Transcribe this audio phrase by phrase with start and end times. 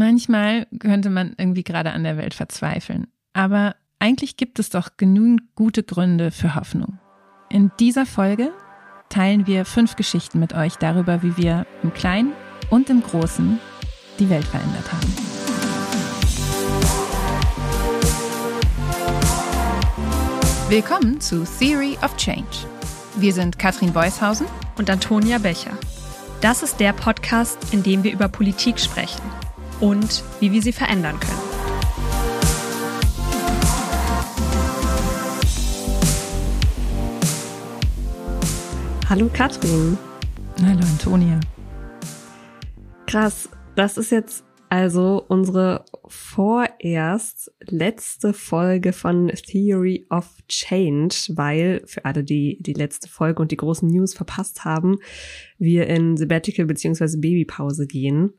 [0.00, 3.08] Manchmal könnte man irgendwie gerade an der Welt verzweifeln.
[3.34, 6.98] Aber eigentlich gibt es doch genügend gute Gründe für Hoffnung.
[7.50, 8.50] In dieser Folge
[9.10, 12.32] teilen wir fünf Geschichten mit euch darüber, wie wir im Kleinen
[12.70, 13.58] und im Großen
[14.18, 15.14] die Welt verändert haben.
[20.70, 22.66] Willkommen zu Theory of Change.
[23.16, 24.46] Wir sind Katrin Beushausen
[24.78, 25.76] und Antonia Becher.
[26.40, 29.20] Das ist der Podcast, in dem wir über Politik sprechen
[29.80, 31.38] und wie wir sie verändern können.
[39.08, 39.98] Hallo Katrin.
[40.62, 41.40] Hallo Antonia.
[43.06, 52.04] Krass, das ist jetzt also unsere vorerst letzte Folge von Theory of Change, weil für
[52.04, 54.98] alle, die die letzte Folge und die großen News verpasst haben,
[55.58, 58.34] wir in Sabbatical beziehungsweise Babypause gehen.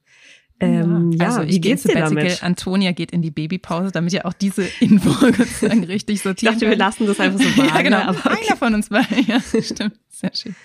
[0.61, 4.33] Ähm, ja, also ich gehe ins Sabbatical, Antonia geht in die Babypause, damit ihr auch
[4.33, 6.53] diese Info sozusagen richtig sortiert.
[6.53, 7.69] Ich dachte, wir lassen das einfach so vage.
[7.69, 7.97] ja, genau.
[7.97, 8.45] Aber okay.
[8.47, 9.25] Einer von uns beiden.
[9.27, 9.99] Ja, stimmt.
[10.09, 10.55] Sehr schön.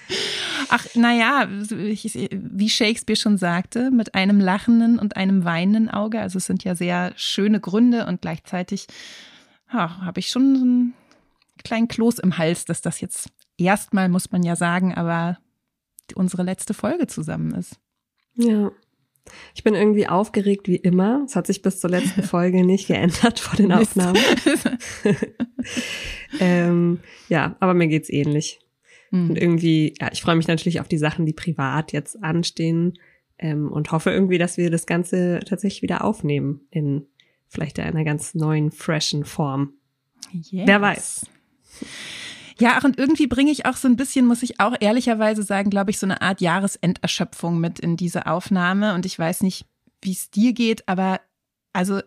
[0.69, 6.20] Ach, naja, wie Shakespeare schon sagte, mit einem lachenden und einem weinenden Auge.
[6.20, 8.87] Also es sind ja sehr schöne Gründe und gleichzeitig
[9.73, 10.95] ja, habe ich schon so einen
[11.65, 15.39] kleinen Kloß im Hals, dass das jetzt erstmal, muss man ja sagen, aber
[16.15, 17.79] unsere letzte Folge zusammen ist.
[18.35, 18.70] Ja.
[19.55, 21.23] Ich bin irgendwie aufgeregt wie immer.
[21.27, 24.21] Es hat sich bis zur letzten Folge nicht geändert vor den Aufnahmen.
[26.41, 28.61] ähm, ja, aber mir geht's ähnlich.
[29.11, 29.31] Mhm.
[29.31, 32.95] Und irgendwie, ja, ich freue mich natürlich auf die Sachen, die privat jetzt anstehen
[33.39, 37.07] ähm, und hoffe irgendwie, dass wir das Ganze tatsächlich wieder aufnehmen in
[37.49, 39.75] vielleicht einer ganz neuen, freshen Form.
[40.33, 40.67] Yes.
[40.67, 41.27] Wer weiß.
[42.59, 45.91] Ja, und irgendwie bringe ich auch so ein bisschen, muss ich auch ehrlicherweise sagen, glaube
[45.91, 48.95] ich, so eine Art Jahresenderschöpfung mit in diese Aufnahme.
[48.95, 49.67] Und ich weiß nicht,
[50.01, 51.21] wie es dir geht, aber
[51.73, 52.01] also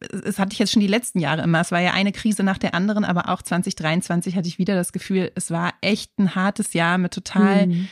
[0.00, 1.60] es hatte ich jetzt schon die letzten Jahre immer.
[1.60, 4.92] Es war ja eine Krise nach der anderen, aber auch 2023 hatte ich wieder das
[4.92, 7.88] Gefühl, es war echt ein hartes Jahr mit total mhm.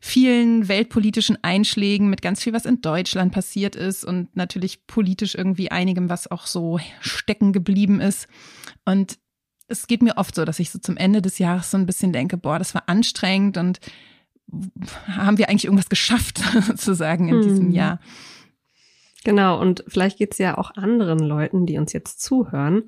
[0.00, 5.70] vielen weltpolitischen Einschlägen, mit ganz viel, was in Deutschland passiert ist und natürlich politisch irgendwie
[5.70, 8.28] einigem, was auch so stecken geblieben ist.
[8.84, 9.18] Und
[9.68, 12.12] es geht mir oft so, dass ich so zum Ende des Jahres so ein bisschen
[12.12, 13.80] denke, boah, das war anstrengend und
[15.06, 17.42] haben wir eigentlich irgendwas geschafft, sozusagen, in mhm.
[17.42, 18.00] diesem Jahr.
[19.24, 22.84] Genau, und vielleicht geht's ja auch anderen Leuten, die uns jetzt zuhören,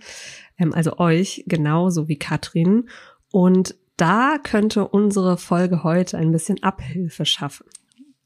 [0.58, 2.88] ähm, also euch genauso wie Katrin.
[3.30, 7.66] Und da könnte unsere Folge heute ein bisschen Abhilfe schaffen.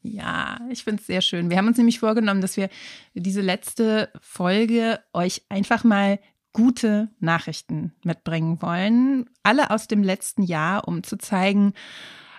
[0.01, 1.49] Ja, ich finde es sehr schön.
[1.49, 2.69] Wir haben uns nämlich vorgenommen, dass wir
[3.13, 6.19] diese letzte Folge euch einfach mal
[6.53, 9.29] gute Nachrichten mitbringen wollen.
[9.43, 11.73] Alle aus dem letzten Jahr, um zu zeigen,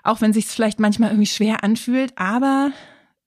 [0.03, 2.72] auch wenn sich es vielleicht manchmal irgendwie schwer anfühlt, aber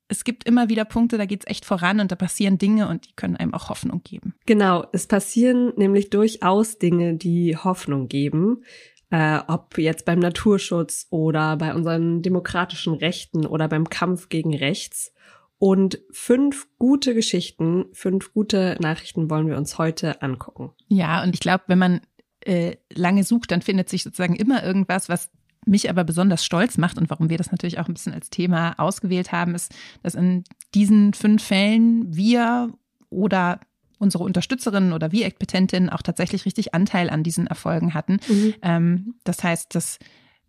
[0.07, 3.07] es gibt immer wieder Punkte, da geht es echt voran und da passieren Dinge und
[3.07, 4.35] die können einem auch Hoffnung geben.
[4.45, 8.63] Genau, es passieren nämlich durchaus Dinge, die Hoffnung geben.
[9.09, 15.13] Äh, ob jetzt beim Naturschutz oder bei unseren demokratischen Rechten oder beim Kampf gegen rechts.
[15.59, 20.71] Und fünf gute Geschichten, fünf gute Nachrichten wollen wir uns heute angucken.
[20.89, 22.01] Ja, und ich glaube, wenn man
[22.41, 25.29] äh, lange sucht, dann findet sich sozusagen immer irgendwas, was
[25.65, 28.73] mich aber besonders stolz macht und warum wir das natürlich auch ein bisschen als Thema
[28.77, 30.43] ausgewählt haben, ist, dass in
[30.73, 32.73] diesen fünf Fällen wir
[33.09, 33.59] oder
[33.97, 38.19] unsere Unterstützerinnen oder wir Petentinnen auch tatsächlich richtig Anteil an diesen Erfolgen hatten.
[38.27, 38.53] Mhm.
[38.61, 39.99] Ähm, das heißt, dass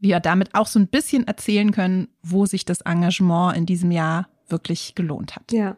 [0.01, 4.29] wir damit auch so ein bisschen erzählen können, wo sich das Engagement in diesem Jahr
[4.49, 5.53] wirklich gelohnt hat.
[5.53, 5.77] Ja.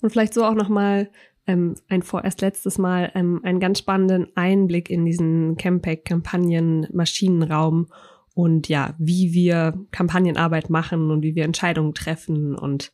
[0.00, 1.10] Und vielleicht so auch nochmal
[1.46, 7.88] ähm, ein vorerst letztes Mal ähm, einen ganz spannenden Einblick in diesen Campaign-Kampagnen Maschinenraum
[8.34, 12.92] und ja, wie wir Kampagnenarbeit machen und wie wir Entscheidungen treffen und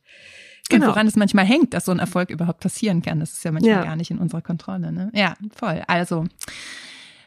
[0.71, 0.85] Genau.
[0.85, 3.19] Und woran es manchmal hängt, dass so ein Erfolg überhaupt passieren kann.
[3.19, 3.83] Das ist ja manchmal ja.
[3.83, 4.91] gar nicht in unserer Kontrolle.
[4.91, 5.11] Ne?
[5.15, 5.81] Ja, voll.
[5.87, 6.25] Also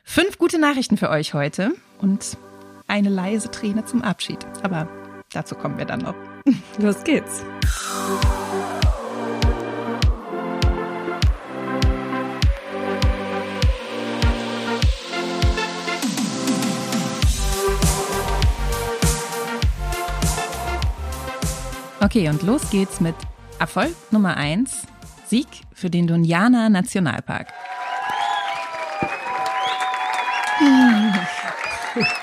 [0.04, 2.38] fünf gute Nachrichten für euch heute und
[2.86, 4.38] eine leise Träne zum Abschied.
[4.62, 4.88] Aber
[5.32, 6.14] dazu kommen wir dann noch.
[6.78, 7.42] Los geht's.
[22.00, 23.14] Okay, und los geht's mit
[23.58, 24.82] Erfolg Nummer eins:
[25.26, 27.48] Sieg für den Duniana Nationalpark.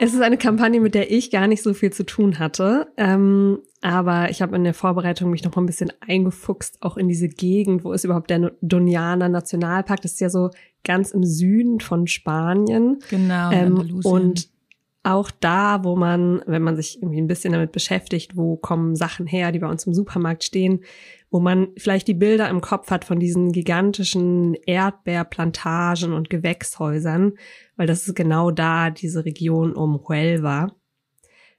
[0.00, 2.86] Es ist eine Kampagne, mit der ich gar nicht so viel zu tun hatte.
[2.96, 7.08] Ähm, aber ich habe in der Vorbereitung mich noch mal ein bisschen eingefuchst, auch in
[7.08, 10.00] diese Gegend, wo ist überhaupt der Doniana Nationalpark?
[10.02, 10.50] Das ist ja so
[10.84, 12.98] ganz im Süden von Spanien.
[13.10, 13.50] Genau.
[13.50, 14.48] Ähm, und
[15.02, 19.26] auch da, wo man, wenn man sich irgendwie ein bisschen damit beschäftigt, wo kommen Sachen
[19.26, 20.80] her, die bei uns im Supermarkt stehen,
[21.30, 27.34] wo man vielleicht die Bilder im Kopf hat von diesen gigantischen Erdbeerplantagen und Gewächshäusern,
[27.76, 30.74] weil das ist genau da diese Region um Huelva,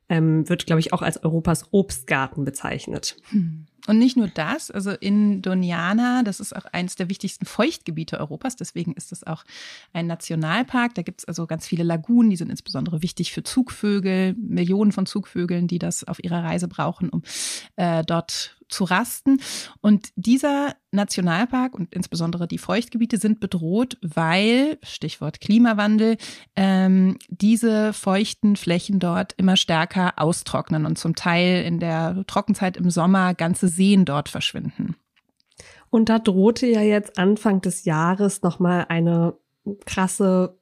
[0.10, 3.16] ähm, wird, glaube ich, auch als Europas Obstgarten bezeichnet.
[3.30, 3.68] Hm.
[3.90, 8.56] Und nicht nur das, also in Doniana, das ist auch eines der wichtigsten Feuchtgebiete Europas,
[8.56, 9.44] deswegen ist das auch
[9.94, 10.94] ein Nationalpark.
[10.94, 15.08] Da gibt es also ganz viele Lagunen, die sind insbesondere wichtig für Zugvögel, Millionen von
[15.08, 17.24] Zugvögeln, die das auf ihrer Reise brauchen, um
[17.78, 19.42] äh, dort zu rasten.
[19.82, 26.18] Und dieser Nationalpark und insbesondere die Feuchtgebiete sind bedroht, weil, Stichwort Klimawandel,
[26.56, 32.90] ähm, diese feuchten Flächen dort immer stärker austrocknen und zum Teil in der Trockenzeit im
[32.90, 34.96] Sommer ganze Seen dort verschwinden.
[35.90, 39.34] Und da drohte ja jetzt Anfang des Jahres nochmal eine
[39.86, 40.60] krasse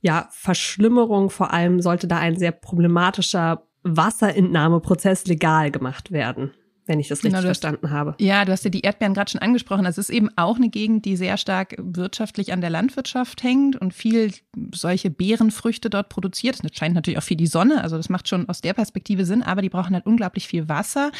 [0.00, 1.30] ja, Verschlimmerung.
[1.30, 6.52] Vor allem sollte da ein sehr problematischer Wasserentnahmeprozess legal gemacht werden
[6.86, 8.14] wenn ich das richtig genau, verstanden habe.
[8.18, 9.84] Ja, du hast ja die Erdbeeren gerade schon angesprochen.
[9.84, 13.94] Das ist eben auch eine Gegend, die sehr stark wirtschaftlich an der Landwirtschaft hängt und
[13.94, 14.32] viel
[14.74, 16.62] solche Beerenfrüchte dort produziert.
[16.62, 19.42] Das scheint natürlich auch viel die Sonne, also das macht schon aus der Perspektive Sinn,
[19.42, 21.12] aber die brauchen halt unglaublich viel Wasser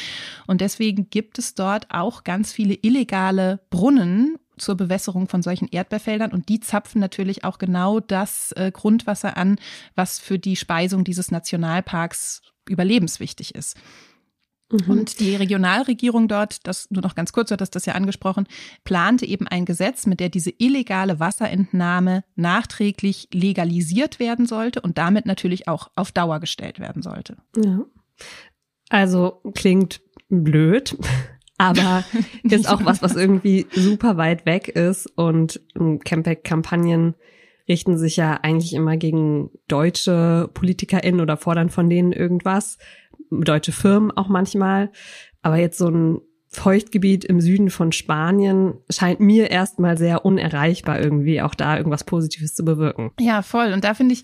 [0.47, 6.31] und deswegen gibt es dort auch ganz viele illegale Brunnen zur Bewässerung von solchen Erdbeerfeldern
[6.31, 9.57] und die zapfen natürlich auch genau das äh, Grundwasser an,
[9.95, 13.77] was für die Speisung dieses Nationalparks überlebenswichtig ist.
[14.73, 14.89] Mhm.
[14.89, 18.47] Und die Regionalregierung dort, das nur noch ganz kurz, du hattest das ja angesprochen,
[18.83, 25.25] plante eben ein Gesetz, mit der diese illegale Wasserentnahme nachträglich legalisiert werden sollte und damit
[25.25, 27.37] natürlich auch auf Dauer gestellt werden sollte.
[27.55, 27.85] Ja.
[28.89, 30.97] Also klingt blöd,
[31.57, 32.03] aber
[32.43, 35.61] ist auch was, was irgendwie super weit weg ist und
[36.03, 37.15] Campaign-Kampagnen
[37.67, 42.77] richten sich ja eigentlich immer gegen deutsche PolitikerInnen oder fordern von denen irgendwas
[43.31, 44.91] deutsche Firmen auch manchmal.
[45.41, 46.21] Aber jetzt so ein
[46.53, 52.53] Feuchtgebiet im Süden von Spanien scheint mir erstmal sehr unerreichbar irgendwie, auch da irgendwas Positives
[52.53, 53.11] zu bewirken.
[53.19, 53.73] Ja, voll.
[53.73, 54.23] Und da finde ich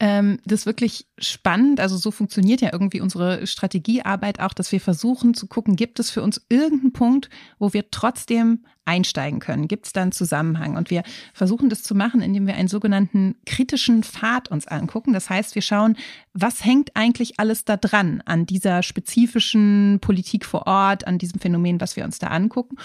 [0.00, 1.78] ähm, das wirklich spannend.
[1.78, 6.10] Also so funktioniert ja irgendwie unsere Strategiearbeit auch, dass wir versuchen zu gucken, gibt es
[6.10, 7.30] für uns irgendeinen Punkt,
[7.60, 9.68] wo wir trotzdem einsteigen können?
[9.68, 10.76] Gibt es da einen Zusammenhang?
[10.76, 11.02] Und wir
[11.34, 15.12] versuchen das zu machen, indem wir einen sogenannten kritischen Pfad uns angucken.
[15.12, 15.96] Das heißt, wir schauen,
[16.32, 21.80] was hängt eigentlich alles da dran an dieser spezifischen Politik vor Ort, an diesem Phänomen,
[21.80, 22.76] was wir uns da angucken.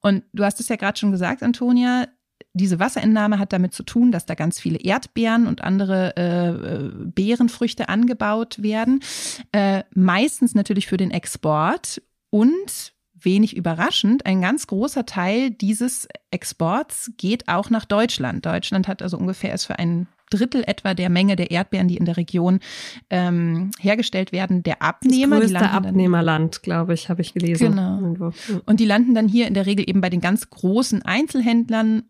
[0.00, 2.06] Und du hast es ja gerade schon gesagt, Antonia,
[2.54, 6.90] diese Wasserentnahme hat damit zu tun, dass da ganz viele Erdbeeren und andere äh, äh,
[6.94, 9.00] Beerenfrüchte angebaut werden.
[9.52, 17.12] Äh, meistens natürlich für den Export und wenig überraschend, ein ganz großer Teil dieses Exports
[17.16, 18.44] geht auch nach Deutschland.
[18.46, 22.04] Deutschland hat also ungefähr es für ein Drittel etwa der Menge der Erdbeeren, die in
[22.04, 22.60] der Region
[23.08, 25.40] ähm, hergestellt werden, der Abnehmer.
[25.40, 27.70] Das größte Abnehmerland, glaube ich, habe ich gelesen.
[27.70, 28.32] Genau.
[28.66, 32.02] Und die landen dann hier in der Regel eben bei den ganz großen Einzelhändlern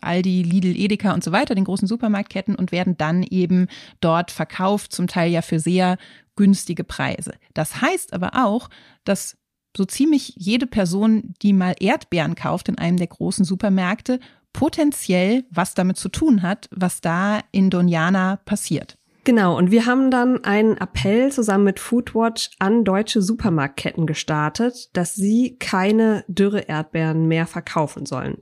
[0.00, 3.68] Aldi, Lidl, Edeka und so weiter, den großen Supermarktketten und werden dann eben
[4.00, 5.96] dort verkauft, zum Teil ja für sehr
[6.34, 7.34] günstige Preise.
[7.54, 8.68] Das heißt aber auch,
[9.04, 9.36] dass
[9.76, 14.20] so ziemlich jede Person, die mal Erdbeeren kauft in einem der großen Supermärkte,
[14.52, 18.96] potenziell was damit zu tun hat, was da in Doniana passiert.
[19.24, 25.14] Genau, und wir haben dann einen Appell zusammen mit Foodwatch an deutsche Supermarktketten gestartet, dass
[25.14, 28.38] sie keine dürre Erdbeeren mehr verkaufen sollen.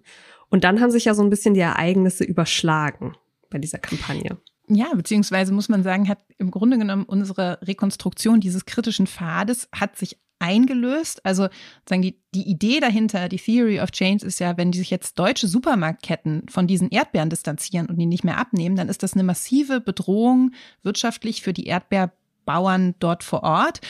[0.51, 3.17] Und dann haben sich ja so ein bisschen die Ereignisse überschlagen
[3.51, 4.39] bei dieser Kampagne.
[4.69, 9.97] Ja, beziehungsweise muss man sagen, hat im Grunde genommen unsere Rekonstruktion dieses kritischen Pfades hat
[9.97, 11.25] sich eingelöst.
[11.25, 11.49] Also
[11.89, 15.19] sagen die, die Idee dahinter, die Theory of Change ist ja, wenn die sich jetzt
[15.19, 19.25] deutsche Supermarktketten von diesen Erdbeeren distanzieren und die nicht mehr abnehmen, dann ist das eine
[19.25, 20.53] massive Bedrohung
[20.83, 23.81] wirtschaftlich für die Erdbeerbauern dort vor Ort.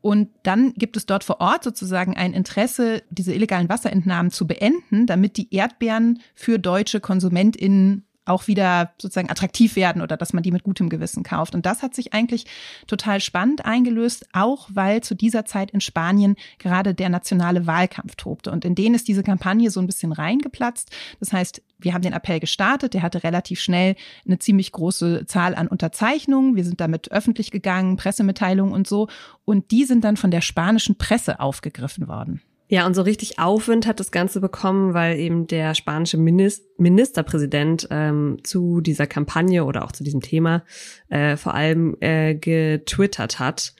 [0.00, 5.06] Und dann gibt es dort vor Ort sozusagen ein Interesse, diese illegalen Wasserentnahmen zu beenden,
[5.06, 10.52] damit die Erdbeeren für deutsche KonsumentInnen auch wieder sozusagen attraktiv werden oder dass man die
[10.52, 11.54] mit gutem Gewissen kauft.
[11.54, 12.46] Und das hat sich eigentlich
[12.86, 18.52] total spannend eingelöst, auch weil zu dieser Zeit in Spanien gerade der nationale Wahlkampf tobte.
[18.52, 20.90] Und in den ist diese Kampagne so ein bisschen reingeplatzt.
[21.18, 25.54] Das heißt, wir haben den Appell gestartet, der hatte relativ schnell eine ziemlich große Zahl
[25.56, 26.54] an Unterzeichnungen.
[26.54, 29.08] Wir sind damit öffentlich gegangen, Pressemitteilungen und so.
[29.44, 32.40] Und die sind dann von der spanischen Presse aufgegriffen worden.
[32.72, 38.38] Ja, und so richtig Aufwind hat das Ganze bekommen, weil eben der spanische Ministerpräsident ähm,
[38.44, 40.64] zu dieser Kampagne oder auch zu diesem Thema
[41.10, 43.74] äh, vor allem äh, getwittert hat.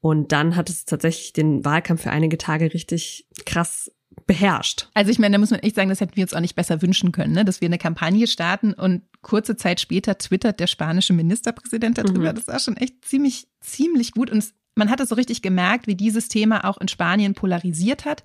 [0.00, 3.90] Und dann hat es tatsächlich den Wahlkampf für einige Tage richtig krass
[4.26, 4.90] beherrscht.
[4.92, 6.82] Also ich meine, da muss man echt sagen, das hätten wir uns auch nicht besser
[6.82, 7.46] wünschen können, ne?
[7.46, 12.32] dass wir eine Kampagne starten und kurze Zeit später twittert der spanische Ministerpräsident darüber.
[12.32, 12.34] Mhm.
[12.36, 14.44] Das war schon echt ziemlich, ziemlich gut und
[14.74, 18.22] man hat es so richtig gemerkt, wie dieses Thema auch in Spanien polarisiert hat.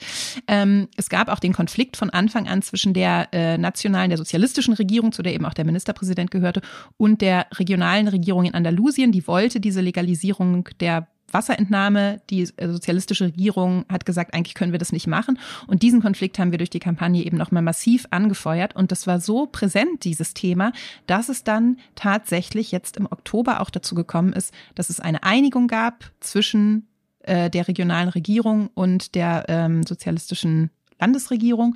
[0.47, 4.73] Ähm, es gab auch den Konflikt von Anfang an zwischen der äh, nationalen, der sozialistischen
[4.73, 6.61] Regierung, zu der eben auch der Ministerpräsident gehörte,
[6.97, 9.11] und der regionalen Regierung in Andalusien.
[9.11, 12.21] Die wollte diese Legalisierung der Wasserentnahme.
[12.29, 15.39] Die sozialistische Regierung hat gesagt, eigentlich können wir das nicht machen.
[15.67, 18.75] Und diesen Konflikt haben wir durch die Kampagne eben nochmal massiv angefeuert.
[18.75, 20.71] Und das war so präsent, dieses Thema,
[21.07, 25.67] dass es dann tatsächlich jetzt im Oktober auch dazu gekommen ist, dass es eine Einigung
[25.67, 26.87] gab zwischen
[27.19, 31.75] äh, der regionalen Regierung und der ähm, sozialistischen Landesregierung,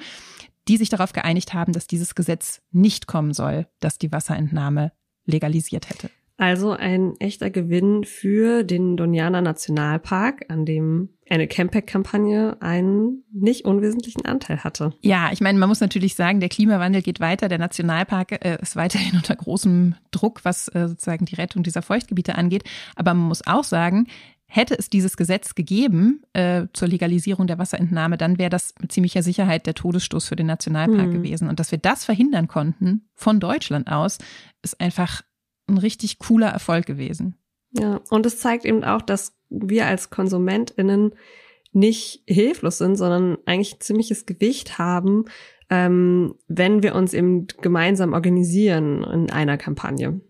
[0.67, 4.91] die sich darauf geeinigt haben, dass dieses Gesetz nicht kommen soll, dass die Wasserentnahme
[5.25, 6.10] legalisiert hätte.
[6.37, 14.25] Also ein echter Gewinn für den Doniana Nationalpark, an dem eine Campact-Kampagne einen nicht unwesentlichen
[14.25, 14.93] Anteil hatte.
[15.01, 17.49] Ja, ich meine, man muss natürlich sagen, der Klimawandel geht weiter.
[17.49, 22.35] Der Nationalpark äh, ist weiterhin unter großem Druck, was äh, sozusagen die Rettung dieser Feuchtgebiete
[22.35, 22.63] angeht.
[22.95, 24.07] Aber man muss auch sagen,
[24.45, 29.23] hätte es dieses Gesetz gegeben äh, zur Legalisierung der Wasserentnahme, dann wäre das mit ziemlicher
[29.23, 31.13] Sicherheit der Todesstoß für den Nationalpark hm.
[31.13, 31.47] gewesen.
[31.49, 34.19] Und dass wir das verhindern konnten von Deutschland aus,
[34.61, 35.23] ist einfach
[35.67, 37.36] ein richtig cooler Erfolg gewesen.
[37.72, 41.15] Ja, und es zeigt eben auch, dass wir als KonsumentInnen
[41.72, 45.25] nicht hilflos sind, sondern eigentlich ziemliches Gewicht haben,
[45.70, 50.22] ähm, wenn wir uns eben gemeinsam organisieren in einer Kampagne.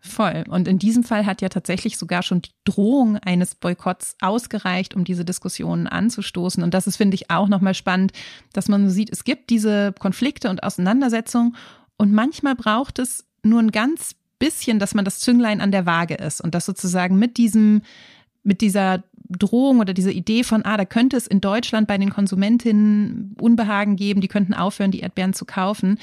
[0.00, 0.44] Voll.
[0.48, 5.04] Und in diesem Fall hat ja tatsächlich sogar schon die Drohung eines Boykotts ausgereicht, um
[5.04, 6.62] diese Diskussionen anzustoßen.
[6.62, 8.12] Und das ist, finde ich, auch nochmal spannend,
[8.52, 11.56] dass man so sieht, es gibt diese Konflikte und Auseinandersetzungen
[11.96, 16.16] und manchmal braucht es nur ein ganz bisschen, dass man das Zünglein an der Waage
[16.16, 17.80] ist und dass sozusagen mit diesem,
[18.42, 22.10] mit dieser Drohung oder dieser Idee von, ah, da könnte es in Deutschland bei den
[22.10, 25.98] Konsumentinnen Unbehagen geben, die könnten aufhören, die Erdbeeren zu kaufen,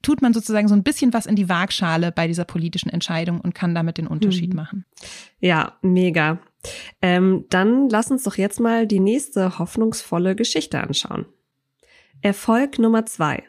[0.00, 3.52] tut man sozusagen so ein bisschen was in die Waagschale bei dieser politischen Entscheidung und
[3.52, 4.56] kann damit den Unterschied mhm.
[4.56, 4.84] machen.
[5.40, 6.38] Ja, mega.
[7.00, 11.26] Ähm, dann lass uns doch jetzt mal die nächste hoffnungsvolle Geschichte anschauen.
[12.20, 13.42] Erfolg Nummer zwei.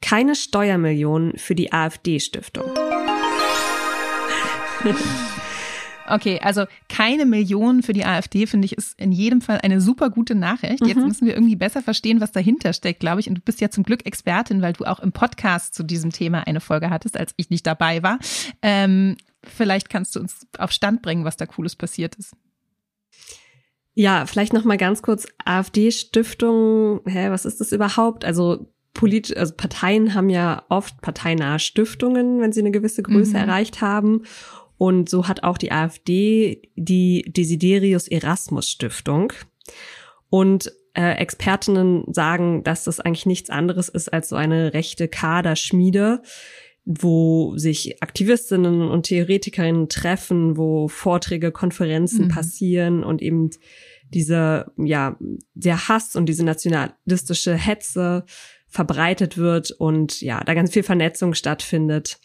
[0.00, 2.70] Keine Steuermillionen für die AfD-Stiftung.
[6.08, 10.10] Okay, also keine Millionen für die AfD, finde ich, ist in jedem Fall eine super
[10.10, 10.84] gute Nachricht.
[10.84, 11.06] Jetzt mhm.
[11.06, 13.28] müssen wir irgendwie besser verstehen, was dahinter steckt, glaube ich.
[13.28, 16.46] Und du bist ja zum Glück Expertin, weil du auch im Podcast zu diesem Thema
[16.46, 18.18] eine Folge hattest, als ich nicht dabei war.
[18.62, 22.34] Ähm, vielleicht kannst du uns auf Stand bringen, was da Cooles passiert ist.
[23.94, 27.00] Ja, vielleicht noch mal ganz kurz AfD-Stiftung.
[27.06, 28.24] Hä, was ist das überhaupt?
[28.24, 33.36] Also Polit also Parteien haben ja oft parteinahe Stiftungen, wenn sie eine gewisse Größe mhm.
[33.36, 34.22] erreicht haben.
[34.82, 39.32] Und so hat auch die AfD die Desiderius Erasmus Stiftung.
[40.28, 46.20] Und äh, Expertinnen sagen, dass das eigentlich nichts anderes ist als so eine rechte Kaderschmiede,
[46.84, 52.30] wo sich Aktivistinnen und Theoretikerinnen treffen, wo Vorträge, Konferenzen mhm.
[52.30, 53.50] passieren und eben
[54.08, 55.16] diese, ja,
[55.54, 58.24] der Hass und diese nationalistische Hetze
[58.66, 62.18] verbreitet wird und ja, da ganz viel Vernetzung stattfindet.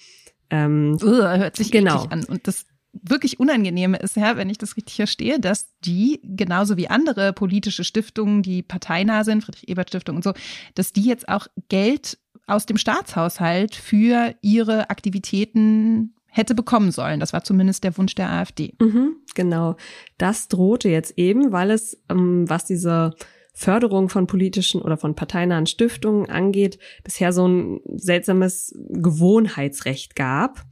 [0.50, 2.06] Ähm, uh, hört sich genau.
[2.06, 2.24] an.
[2.24, 6.90] Und das wirklich Unangenehme ist ja, wenn ich das richtig verstehe, dass die genauso wie
[6.90, 10.34] andere politische Stiftungen, die parteinah sind, Friedrich-Ebert-Stiftung und so,
[10.76, 17.20] dass die jetzt auch Geld aus dem Staatshaushalt für ihre Aktivitäten hätte bekommen sollen.
[17.20, 18.74] Das war zumindest der Wunsch der AfD.
[18.80, 19.76] Mhm, genau.
[20.18, 23.16] Das drohte jetzt eben, weil es, ähm, was diese
[23.58, 30.64] Förderung von politischen oder von parteinahen Stiftungen angeht, bisher so ein seltsames Gewohnheitsrecht gab.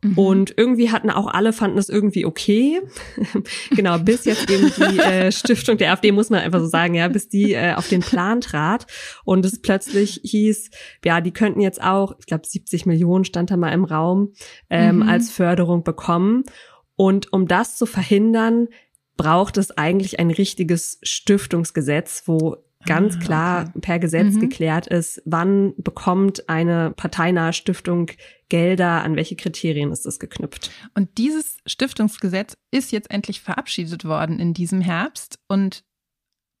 [0.00, 0.18] Mhm.
[0.18, 2.80] Und irgendwie hatten auch alle, fanden es irgendwie okay.
[3.76, 7.06] genau, bis jetzt eben die äh, Stiftung der AfD, muss man einfach so sagen, ja,
[7.08, 8.86] bis die äh, auf den Plan trat
[9.24, 10.70] und es plötzlich hieß,
[11.04, 14.32] ja, die könnten jetzt auch, ich glaube 70 Millionen stand da mal im Raum,
[14.70, 15.02] ähm, mhm.
[15.02, 16.44] als Förderung bekommen.
[16.96, 18.68] Und um das zu verhindern,
[19.16, 23.80] braucht es eigentlich ein richtiges Stiftungsgesetz, wo ganz ah, klar okay.
[23.80, 24.40] per Gesetz mhm.
[24.40, 28.10] geklärt ist, wann bekommt eine parteinahe Stiftung
[28.48, 30.70] Gelder, an welche Kriterien ist das geknüpft.
[30.94, 35.84] Und dieses Stiftungsgesetz ist jetzt endlich verabschiedet worden in diesem Herbst und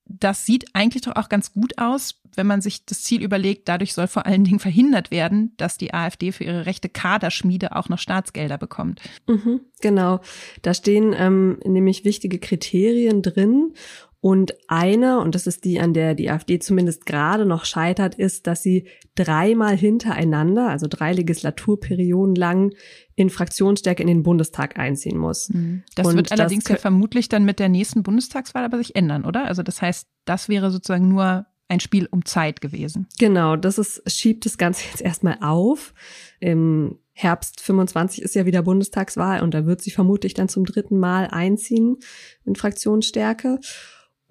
[0.04, 3.94] das sieht eigentlich doch auch ganz gut aus, wenn man sich das Ziel überlegt, dadurch
[3.94, 7.98] soll vor allen Dingen verhindert werden, dass die AfD für ihre rechte Kaderschmiede auch noch
[7.98, 9.00] Staatsgelder bekommt.
[9.26, 10.20] Mhm, genau.
[10.62, 13.74] Da stehen ähm, nämlich wichtige Kriterien drin.
[14.24, 18.46] Und eine, und das ist die, an der die AfD zumindest gerade noch scheitert, ist,
[18.46, 18.86] dass sie
[19.16, 22.72] dreimal hintereinander, also drei Legislaturperioden lang,
[23.16, 25.48] in Fraktionsstärke in den Bundestag einziehen muss.
[25.48, 25.82] Mhm.
[25.96, 29.46] Das und wird allerdings ja vermutlich dann mit der nächsten Bundestagswahl aber sich ändern, oder?
[29.46, 33.08] Also das heißt, das wäre sozusagen nur ein Spiel um Zeit gewesen.
[33.18, 35.94] Genau, das ist, schiebt das Ganze jetzt erstmal auf.
[36.38, 41.00] Im Herbst 25 ist ja wieder Bundestagswahl und da wird sie vermutlich dann zum dritten
[41.00, 41.96] Mal einziehen
[42.44, 43.58] in Fraktionsstärke.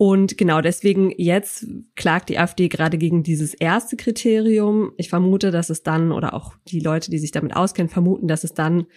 [0.01, 4.93] Und genau deswegen jetzt klagt die AfD gerade gegen dieses erste Kriterium.
[4.97, 8.43] Ich vermute, dass es dann, oder auch die Leute, die sich damit auskennen, vermuten, dass
[8.43, 8.87] es dann,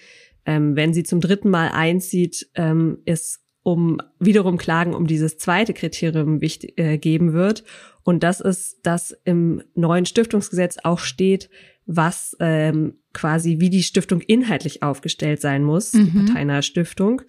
[0.47, 5.75] ähm, wenn sie zum dritten Mal einzieht, ähm, es um wiederum Klagen um dieses zweite
[5.75, 7.65] Kriterium wichtig, äh, geben wird.
[8.03, 11.51] Und das ist, dass im neuen Stiftungsgesetz auch steht,
[11.85, 16.05] was ähm, quasi wie die Stiftung inhaltlich aufgestellt sein muss, mhm.
[16.07, 17.21] die parteinahe Stiftung.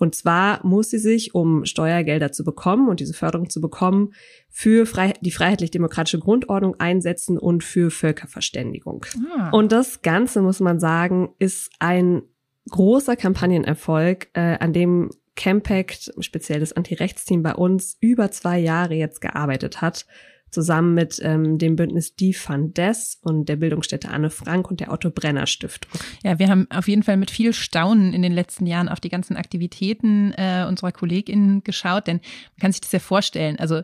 [0.00, 4.14] Und zwar muss sie sich, um Steuergelder zu bekommen und diese Förderung zu bekommen,
[4.48, 9.04] für Frei die freiheitlich-demokratische Grundordnung einsetzen und für Völkerverständigung.
[9.36, 9.50] Ah.
[9.50, 12.22] Und das Ganze, muss man sagen, ist ein
[12.70, 19.20] großer Kampagnenerfolg, äh, an dem Campact, speziell das Anti-Rechts-Team bei uns, über zwei Jahre jetzt
[19.20, 20.06] gearbeitet hat
[20.50, 25.10] zusammen mit ähm, dem Bündnis Defund Des und der Bildungsstätte Anne Frank und der Otto
[25.10, 25.90] Brenner Stiftung.
[26.22, 29.08] Ja, wir haben auf jeden Fall mit viel Staunen in den letzten Jahren auf die
[29.08, 33.58] ganzen Aktivitäten äh, unserer KollegInnen geschaut, denn man kann sich das ja vorstellen.
[33.58, 33.82] Also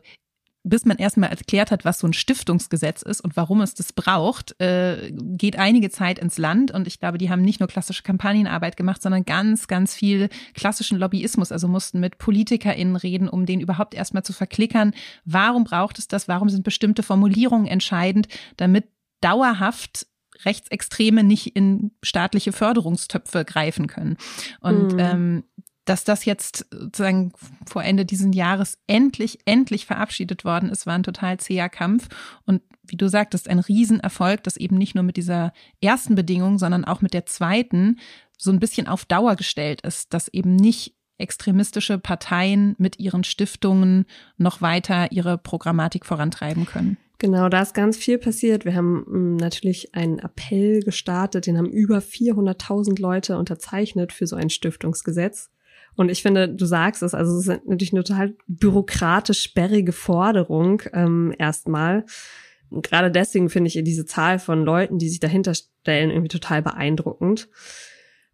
[0.69, 4.61] bis man erstmal erklärt hat, was so ein Stiftungsgesetz ist und warum es das braucht,
[4.61, 6.73] äh, geht einige Zeit ins Land.
[6.73, 10.99] Und ich glaube, die haben nicht nur klassische Kampagnenarbeit gemacht, sondern ganz, ganz viel klassischen
[10.99, 11.53] Lobbyismus.
[11.53, 14.93] Also mussten mit PolitikerInnen reden, um den überhaupt erstmal zu verklickern.
[15.25, 16.27] Warum braucht es das?
[16.27, 18.87] Warum sind bestimmte Formulierungen entscheidend, damit
[19.21, 20.07] dauerhaft
[20.45, 24.17] Rechtsextreme nicht in staatliche Förderungstöpfe greifen können.
[24.61, 24.99] Und mhm.
[24.99, 25.45] ähm,
[25.87, 27.33] dass das jetzt sozusagen
[27.65, 32.09] vor Ende dieses Jahres endlich, endlich verabschiedet worden ist, war ein total zäher Kampf.
[32.45, 36.85] Und wie du sagtest, ein Riesenerfolg, dass eben nicht nur mit dieser ersten Bedingung, sondern
[36.85, 37.99] auch mit der zweiten
[38.37, 44.05] so ein bisschen auf Dauer gestellt ist, dass eben nicht extremistische Parteien mit ihren Stiftungen
[44.37, 46.99] noch weiter ihre Programmatik vorantreiben können.
[47.19, 48.67] Genau, da ist ganz viel passiert.
[48.67, 54.37] Wir haben mm, natürlich einen Appell gestartet, den haben über 400.000 Leute unterzeichnet für so
[54.37, 55.49] ein Stiftungsgesetz.
[55.97, 60.83] Und ich finde, du sagst es, also es ist natürlich eine total bürokratisch sperrige Forderung
[60.93, 62.05] ähm, erstmal.
[62.71, 66.63] Und gerade deswegen finde ich diese Zahl von Leuten, die sich dahinter stellen, irgendwie total
[66.63, 67.49] beeindruckend.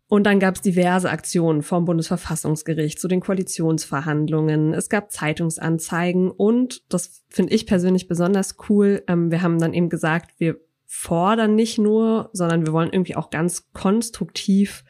[0.08, 4.74] Und dann gab es diverse Aktionen vom Bundesverfassungsgericht zu den Koalitionsverhandlungen.
[4.74, 9.88] Es gab Zeitungsanzeigen und, das finde ich persönlich besonders cool, ähm, wir haben dann eben
[9.88, 14.84] gesagt, wir fordern nicht nur, sondern wir wollen irgendwie auch ganz konstruktiv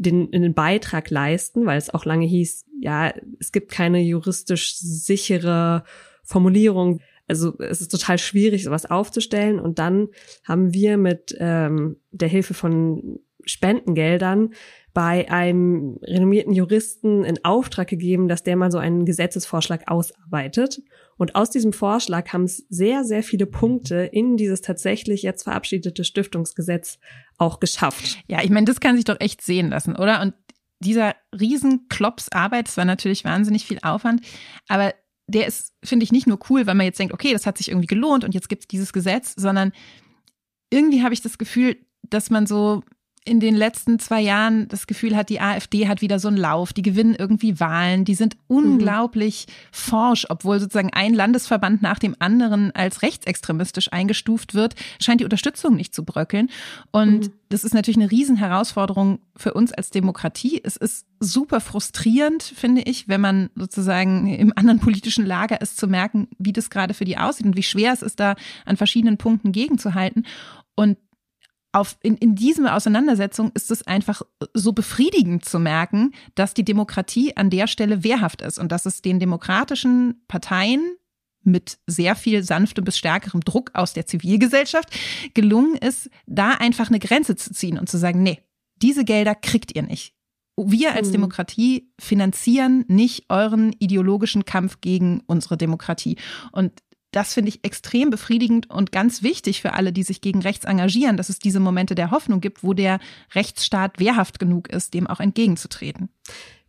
[0.00, 5.84] den, den Beitrag leisten, weil es auch lange hieß, ja, es gibt keine juristisch sichere
[6.24, 7.00] Formulierung.
[7.28, 9.60] Also es ist total schwierig, sowas aufzustellen.
[9.60, 10.08] Und dann
[10.44, 14.54] haben wir mit ähm, der Hilfe von Spendengeldern
[14.92, 20.82] bei einem renommierten Juristen in Auftrag gegeben, dass der mal so einen Gesetzesvorschlag ausarbeitet.
[21.16, 26.02] Und aus diesem Vorschlag haben es sehr, sehr viele Punkte in dieses tatsächlich jetzt verabschiedete
[26.02, 26.98] Stiftungsgesetz
[27.38, 28.18] auch geschafft.
[28.26, 30.22] Ja, ich meine, das kann sich doch echt sehen lassen, oder?
[30.22, 30.34] Und
[30.80, 34.22] dieser Riesenklops Arbeit, das war natürlich wahnsinnig viel Aufwand,
[34.66, 34.94] aber
[35.26, 37.68] der ist, finde ich, nicht nur cool, weil man jetzt denkt, okay, das hat sich
[37.68, 39.72] irgendwie gelohnt und jetzt gibt es dieses Gesetz, sondern
[40.70, 42.82] irgendwie habe ich das Gefühl, dass man so
[43.26, 46.72] in den letzten zwei Jahren das Gefühl hat, die AfD hat wieder so einen Lauf,
[46.72, 49.52] die gewinnen irgendwie Wahlen, die sind unglaublich mhm.
[49.72, 55.76] forsch, obwohl sozusagen ein Landesverband nach dem anderen als rechtsextremistisch eingestuft wird, scheint die Unterstützung
[55.76, 56.48] nicht zu bröckeln.
[56.92, 57.32] Und mhm.
[57.50, 60.58] das ist natürlich eine Riesenherausforderung für uns als Demokratie.
[60.64, 65.88] Es ist super frustrierend, finde ich, wenn man sozusagen im anderen politischen Lager ist, zu
[65.88, 69.18] merken, wie das gerade für die aussieht und wie schwer es ist, da an verschiedenen
[69.18, 70.24] Punkten gegenzuhalten.
[70.74, 70.96] Und
[71.72, 74.22] auf, in, in dieser Auseinandersetzung ist es einfach
[74.54, 79.02] so befriedigend zu merken, dass die Demokratie an der Stelle wehrhaft ist und dass es
[79.02, 80.96] den demokratischen Parteien
[81.42, 84.88] mit sehr viel sanftem bis stärkerem Druck aus der Zivilgesellschaft
[85.32, 88.40] gelungen ist, da einfach eine Grenze zu ziehen und zu sagen, nee,
[88.82, 90.14] diese Gelder kriegt ihr nicht.
[90.56, 91.12] Wir als mhm.
[91.12, 96.16] Demokratie finanzieren nicht euren ideologischen Kampf gegen unsere Demokratie.
[96.52, 96.72] Und
[97.12, 101.16] das finde ich extrem befriedigend und ganz wichtig für alle, die sich gegen rechts engagieren,
[101.16, 103.00] dass es diese Momente der Hoffnung gibt, wo der
[103.34, 106.08] Rechtsstaat wehrhaft genug ist, dem auch entgegenzutreten.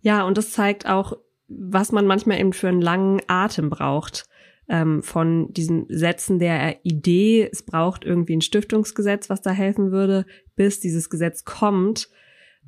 [0.02, 1.14] Ja, und das zeigt auch,
[1.48, 4.26] was man manchmal eben für einen langen Atem braucht.
[4.70, 10.26] Ähm, von diesen Sätzen der Idee, es braucht irgendwie ein Stiftungsgesetz, was da helfen würde,
[10.56, 12.10] bis dieses Gesetz kommt.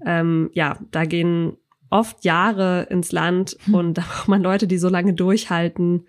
[0.06, 1.58] Ähm, ja, da gehen
[1.90, 3.76] oft Jahre ins Land hm.
[3.76, 6.08] und da braucht man Leute, die so lange durchhalten.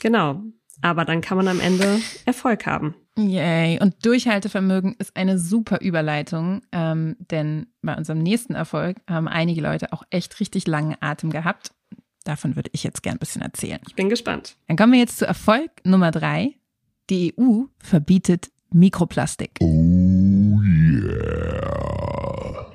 [0.00, 0.42] Genau.
[0.82, 2.94] Aber dann kann man am Ende Erfolg haben.
[3.18, 3.78] Yay.
[3.80, 9.92] Und Durchhaltevermögen ist eine super Überleitung, ähm, denn bei unserem nächsten Erfolg haben einige Leute
[9.92, 11.72] auch echt richtig langen Atem gehabt.
[12.24, 13.80] Davon würde ich jetzt gern ein bisschen erzählen.
[13.86, 14.56] Ich bin gespannt.
[14.68, 16.54] Dann kommen wir jetzt zu Erfolg Nummer drei.
[17.10, 19.58] Die EU verbietet Mikroplastik.
[19.60, 20.21] Oh.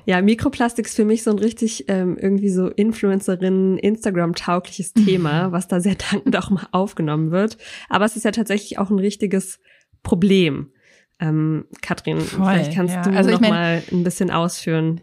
[0.08, 5.68] Ja, Mikroplastik ist für mich so ein richtig ähm, irgendwie so Influencerin, Instagram-taugliches Thema, was
[5.68, 7.58] da sehr dankend auch mal aufgenommen wird.
[7.90, 9.60] Aber es ist ja tatsächlich auch ein richtiges
[10.02, 10.72] Problem.
[11.20, 13.02] Ähm, Katrin, Voll, vielleicht kannst ja.
[13.02, 15.02] du also noch mein, mal ein bisschen ausführen,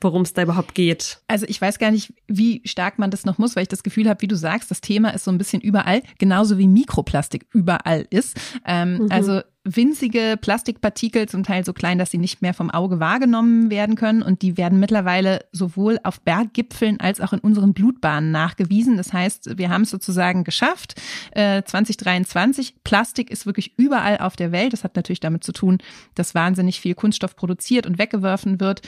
[0.00, 1.20] worum es da überhaupt geht.
[1.26, 4.08] Also ich weiß gar nicht, wie stark man das noch muss, weil ich das Gefühl
[4.08, 8.06] habe, wie du sagst, das Thema ist so ein bisschen überall, genauso wie Mikroplastik überall
[8.08, 8.40] ist.
[8.64, 9.08] Ähm, mhm.
[9.10, 13.96] Also winzige Plastikpartikel, zum Teil so klein, dass sie nicht mehr vom Auge wahrgenommen werden
[13.96, 14.22] können.
[14.22, 18.96] Und die werden mittlerweile sowohl auf Berggipfeln als auch in unseren Blutbahnen nachgewiesen.
[18.96, 21.00] Das heißt, wir haben es sozusagen geschafft.
[21.32, 24.72] Äh, 2023, Plastik ist wirklich überall auf der Welt.
[24.72, 25.78] Das hat natürlich damit zu tun,
[26.14, 28.82] dass wahnsinnig viel Kunststoff produziert und weggeworfen wird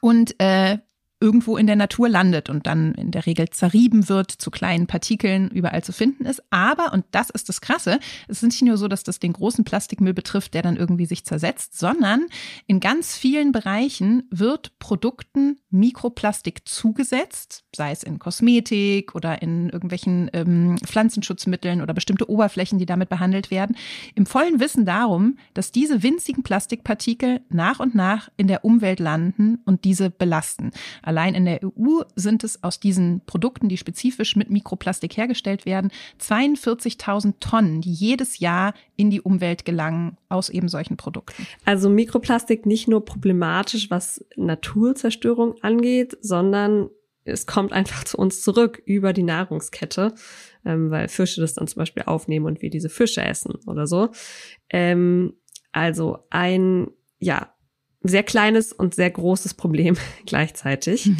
[0.00, 0.78] und äh,
[1.20, 5.48] irgendwo in der Natur landet und dann in der Regel zerrieben wird, zu kleinen Partikeln
[5.48, 6.42] überall zu finden ist.
[6.50, 9.64] Aber, und das ist das Krasse, es ist nicht nur so, dass das den großen
[9.64, 12.26] Plastikmüll betrifft, der dann irgendwie sich zersetzt, sondern
[12.66, 20.30] in ganz vielen Bereichen wird Produkten Mikroplastik zugesetzt, sei es in Kosmetik oder in irgendwelchen
[20.32, 23.76] ähm, Pflanzenschutzmitteln oder bestimmte Oberflächen, die damit behandelt werden,
[24.14, 29.58] im vollen Wissen darum, dass diese winzigen Plastikpartikel nach und nach in der Umwelt landen
[29.64, 30.70] und diese belasten.
[31.08, 35.90] Allein in der EU sind es aus diesen Produkten, die spezifisch mit Mikroplastik hergestellt werden,
[36.20, 41.46] 42.000 Tonnen, die jedes Jahr in die Umwelt gelangen aus eben solchen Produkten.
[41.64, 46.90] Also Mikroplastik nicht nur problematisch, was Naturzerstörung angeht, sondern
[47.24, 50.14] es kommt einfach zu uns zurück über die Nahrungskette,
[50.66, 54.10] ähm, weil Fische das dann zum Beispiel aufnehmen und wir diese Fische essen oder so.
[54.68, 55.32] Ähm,
[55.72, 57.54] also ein, ja,
[58.02, 61.10] sehr kleines und sehr großes Problem gleichzeitig.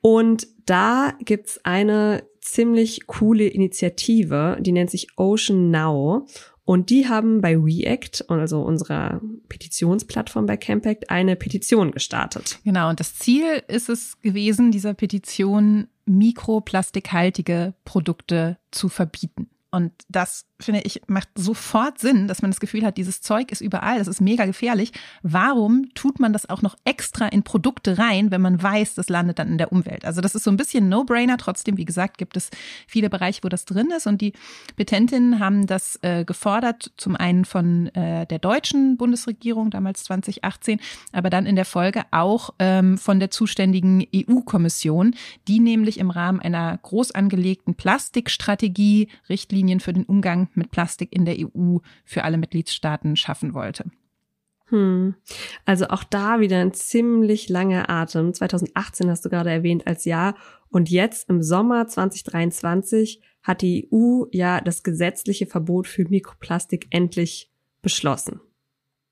[0.00, 6.26] Und da gibt's eine ziemlich coole Initiative, die nennt sich Ocean Now.
[6.66, 12.58] Und die haben bei React, also unserer Petitionsplattform bei Campact, eine Petition gestartet.
[12.64, 19.48] Genau, und das Ziel ist es gewesen, dieser Petition mikroplastikhaltige Produkte zu verbieten.
[19.74, 23.60] Und das, finde ich, macht sofort Sinn, dass man das Gefühl hat, dieses Zeug ist
[23.60, 24.92] überall, das ist mega gefährlich.
[25.24, 29.40] Warum tut man das auch noch extra in Produkte rein, wenn man weiß, das landet
[29.40, 30.04] dann in der Umwelt?
[30.04, 31.38] Also das ist so ein bisschen No-Brainer.
[31.38, 32.50] Trotzdem, wie gesagt, gibt es
[32.86, 34.06] viele Bereiche, wo das drin ist.
[34.06, 34.32] Und die
[34.76, 40.78] Petentinnen haben das äh, gefordert, zum einen von äh, der deutschen Bundesregierung, damals 2018,
[41.10, 45.16] aber dann in der Folge auch ähm, von der zuständigen EU-Kommission,
[45.48, 51.12] die nämlich im Rahmen einer groß angelegten Plastikstrategie Richtlinie Richtlinien für den Umgang mit Plastik
[51.12, 53.84] in der EU für alle Mitgliedstaaten schaffen wollte.
[54.68, 55.14] Hm.
[55.64, 58.32] Also auch da wieder ein ziemlich langer Atem.
[58.32, 60.34] 2018 hast du gerade erwähnt als Jahr
[60.70, 67.50] und jetzt im Sommer 2023 hat die EU ja das gesetzliche Verbot für Mikroplastik endlich
[67.82, 68.40] beschlossen.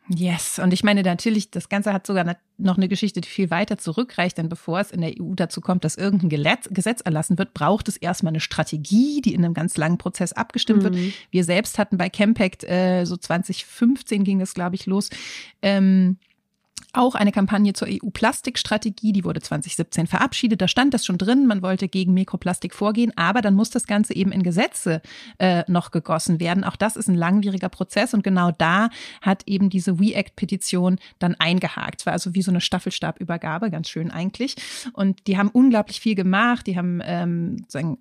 [0.09, 3.79] Yes, und ich meine natürlich, das Ganze hat sogar noch eine Geschichte, die viel weiter
[3.79, 7.87] zurückreicht, denn bevor es in der EU dazu kommt, dass irgendein Gesetz erlassen wird, braucht
[7.89, 10.95] es erstmal eine Strategie, die in einem ganz langen Prozess abgestimmt mhm.
[10.95, 11.15] wird.
[11.31, 15.09] Wir selbst hatten bei Campact, äh, so 2015 ging das, glaube ich, los,
[15.63, 16.19] ähm,
[16.93, 20.61] auch eine Kampagne zur EU-Plastikstrategie, die wurde 2017 verabschiedet.
[20.61, 24.15] Da stand das schon drin, man wollte gegen Mikroplastik vorgehen, aber dann muss das Ganze
[24.15, 25.01] eben in Gesetze
[25.39, 26.65] äh, noch gegossen werden.
[26.65, 28.91] Auch das ist ein langwieriger Prozess und genau da
[29.23, 32.05] hat eben diese WeAct-Petition dann eingehakt.
[32.05, 34.57] War also wie so eine Staffelstabübergabe, ganz schön eigentlich.
[34.93, 37.99] Und die haben unglaublich viel gemacht, die haben ähm, sagen,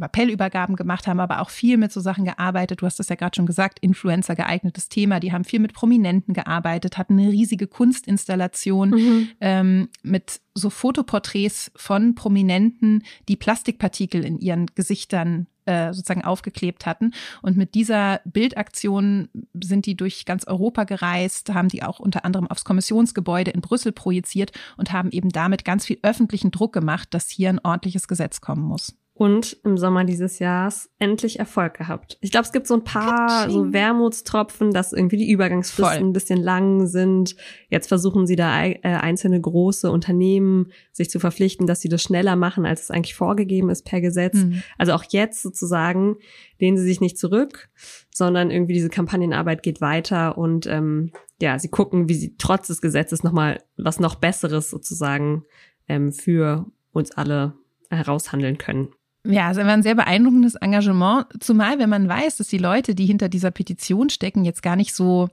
[0.00, 2.82] Appellübergaben gemacht, haben aber auch viel mit so Sachen gearbeitet.
[2.82, 5.20] Du hast das ja gerade schon gesagt, Influencer geeignetes Thema.
[5.20, 9.28] Die haben viel mit Prominenten gearbeitet, hatten eine riesige Kunstinstallation mhm.
[9.40, 17.12] ähm, mit so Fotoporträts von Prominenten, die Plastikpartikel in ihren Gesichtern äh, sozusagen aufgeklebt hatten.
[17.42, 22.46] Und mit dieser Bildaktion sind die durch ganz Europa gereist, haben die auch unter anderem
[22.48, 27.28] aufs Kommissionsgebäude in Brüssel projiziert und haben eben damit ganz viel öffentlichen Druck gemacht, dass
[27.28, 32.16] hier ein ordentliches Gesetz kommen muss und im Sommer dieses Jahres endlich Erfolg gehabt.
[32.22, 36.08] Ich glaube, es gibt so ein paar so Wermutstropfen, dass irgendwie die Übergangsfristen Voll.
[36.08, 37.36] ein bisschen lang sind.
[37.68, 42.34] Jetzt versuchen sie da äh, einzelne große Unternehmen sich zu verpflichten, dass sie das schneller
[42.34, 44.36] machen, als es eigentlich vorgegeben ist per Gesetz.
[44.36, 44.62] Mhm.
[44.78, 46.16] Also auch jetzt sozusagen
[46.58, 47.68] lehnen sie sich nicht zurück,
[48.08, 52.80] sondern irgendwie diese Kampagnenarbeit geht weiter und ähm, ja, sie gucken, wie sie trotz des
[52.80, 55.44] Gesetzes nochmal was noch Besseres sozusagen
[55.88, 57.52] ähm, für uns alle
[57.90, 58.94] heraushandeln können.
[59.24, 63.04] Ja, es war ein sehr beeindruckendes Engagement, zumal wenn man weiß, dass die Leute, die
[63.04, 65.28] hinter dieser Petition stecken, jetzt gar nicht so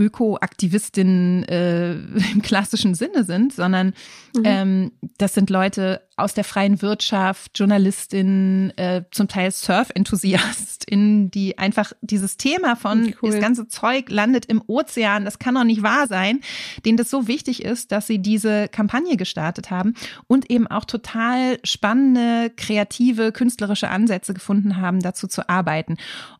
[0.00, 1.92] Öko-Aktivistinnen äh,
[2.32, 3.88] im klassischen Sinne sind, sondern
[4.34, 4.42] mhm.
[4.44, 11.92] ähm, das sind Leute aus der freien Wirtschaft, Journalistinnen, äh, zum Teil Surf-EnthusiastInnen, die einfach
[12.00, 13.30] dieses Thema von cool.
[13.30, 16.40] das ganze Zeug landet im Ozean, das kann doch nicht wahr sein,
[16.84, 19.94] denen das so wichtig ist, dass sie diese Kampagne gestartet haben
[20.26, 25.96] und eben auch total spannende, kreative, künstlerische Ansätze gefunden haben, dazu zu arbeiten.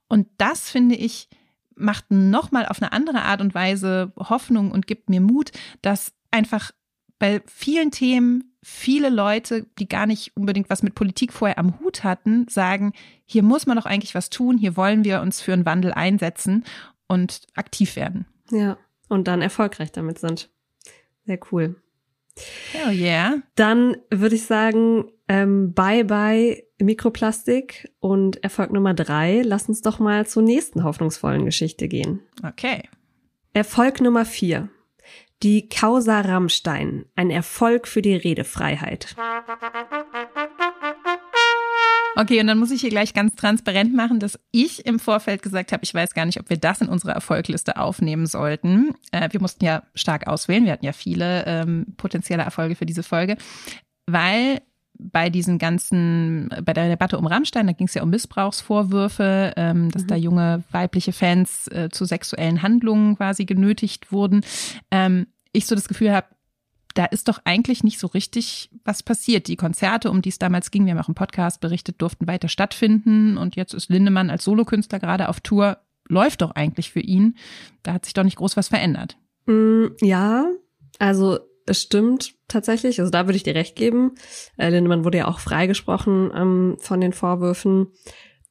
[0.08, 1.28] Und das finde ich
[1.80, 5.50] macht nochmal auf eine andere Art und Weise Hoffnung und gibt mir Mut,
[5.82, 6.70] dass einfach
[7.18, 12.04] bei vielen Themen viele Leute, die gar nicht unbedingt was mit Politik vorher am Hut
[12.04, 12.92] hatten, sagen,
[13.24, 16.64] hier muss man doch eigentlich was tun, hier wollen wir uns für einen Wandel einsetzen
[17.06, 18.26] und aktiv werden.
[18.50, 18.76] Ja,
[19.08, 20.50] und dann erfolgreich damit sind.
[21.26, 21.76] Sehr cool.
[22.86, 23.38] Oh yeah.
[23.54, 29.42] Dann würde ich sagen, ähm, bye bye Mikroplastik und Erfolg Nummer drei.
[29.44, 32.20] Lass uns doch mal zur nächsten hoffnungsvollen Geschichte gehen.
[32.42, 32.82] Okay.
[33.52, 34.68] Erfolg Nummer vier.
[35.42, 37.06] Die Causa Rammstein.
[37.16, 39.16] Ein Erfolg für die Redefreiheit.
[42.16, 45.72] Okay, und dann muss ich hier gleich ganz transparent machen, dass ich im Vorfeld gesagt
[45.72, 48.94] habe, ich weiß gar nicht, ob wir das in unsere Erfolgliste aufnehmen sollten.
[49.12, 53.02] Äh, wir mussten ja stark auswählen, wir hatten ja viele ähm, potenzielle Erfolge für diese
[53.02, 53.36] Folge,
[54.06, 54.60] weil
[55.00, 59.90] bei diesen ganzen, bei der Debatte um Rammstein, da ging es ja um Missbrauchsvorwürfe, ähm,
[59.90, 60.06] dass mhm.
[60.08, 64.42] da junge weibliche Fans äh, zu sexuellen Handlungen quasi genötigt wurden.
[64.90, 66.26] Ähm, ich so das Gefühl habe,
[66.94, 69.48] da ist doch eigentlich nicht so richtig was passiert.
[69.48, 72.48] Die Konzerte, um die es damals ging, wir haben auch im Podcast berichtet, durften weiter
[72.48, 73.36] stattfinden.
[73.36, 75.78] Und jetzt ist Lindemann als Solokünstler gerade auf Tour.
[76.08, 77.36] Läuft doch eigentlich für ihn.
[77.82, 79.16] Da hat sich doch nicht groß was verändert.
[79.46, 80.46] Mm, ja,
[80.98, 81.38] also
[81.70, 83.00] es stimmt tatsächlich.
[83.00, 84.16] Also da würde ich dir recht geben.
[84.56, 87.88] Äh, Lindemann wurde ja auch freigesprochen ähm, von den Vorwürfen.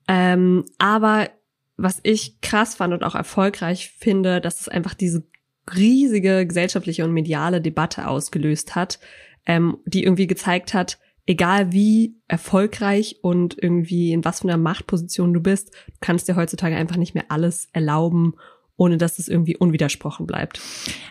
[0.07, 1.29] Ähm, aber
[1.77, 5.27] was ich krass fand und auch erfolgreich finde, dass es einfach diese
[5.75, 8.99] riesige gesellschaftliche und mediale Debatte ausgelöst hat,
[9.45, 15.33] ähm, die irgendwie gezeigt hat, egal wie erfolgreich und irgendwie in was für einer Machtposition
[15.33, 18.33] du bist, du kannst dir heutzutage einfach nicht mehr alles erlauben,
[18.79, 20.59] ohne dass es irgendwie unwidersprochen bleibt.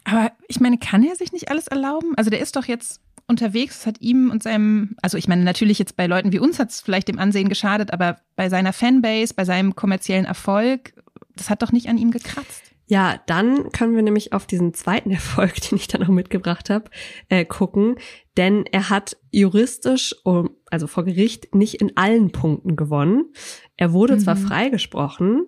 [0.05, 2.15] Aber ich meine, kann er sich nicht alles erlauben?
[2.17, 5.79] Also der ist doch jetzt unterwegs, es hat ihm und seinem, also ich meine natürlich
[5.79, 9.35] jetzt bei Leuten wie uns hat es vielleicht dem Ansehen geschadet, aber bei seiner Fanbase,
[9.35, 10.95] bei seinem kommerziellen Erfolg,
[11.37, 12.63] das hat doch nicht an ihm gekratzt.
[12.87, 16.91] Ja, dann können wir nämlich auf diesen zweiten Erfolg, den ich dann auch mitgebracht habe,
[17.29, 17.97] äh, gucken.
[18.39, 20.15] Denn er hat juristisch,
[20.71, 23.27] also vor Gericht, nicht in allen Punkten gewonnen.
[23.77, 24.21] Er wurde mhm.
[24.21, 25.45] zwar freigesprochen,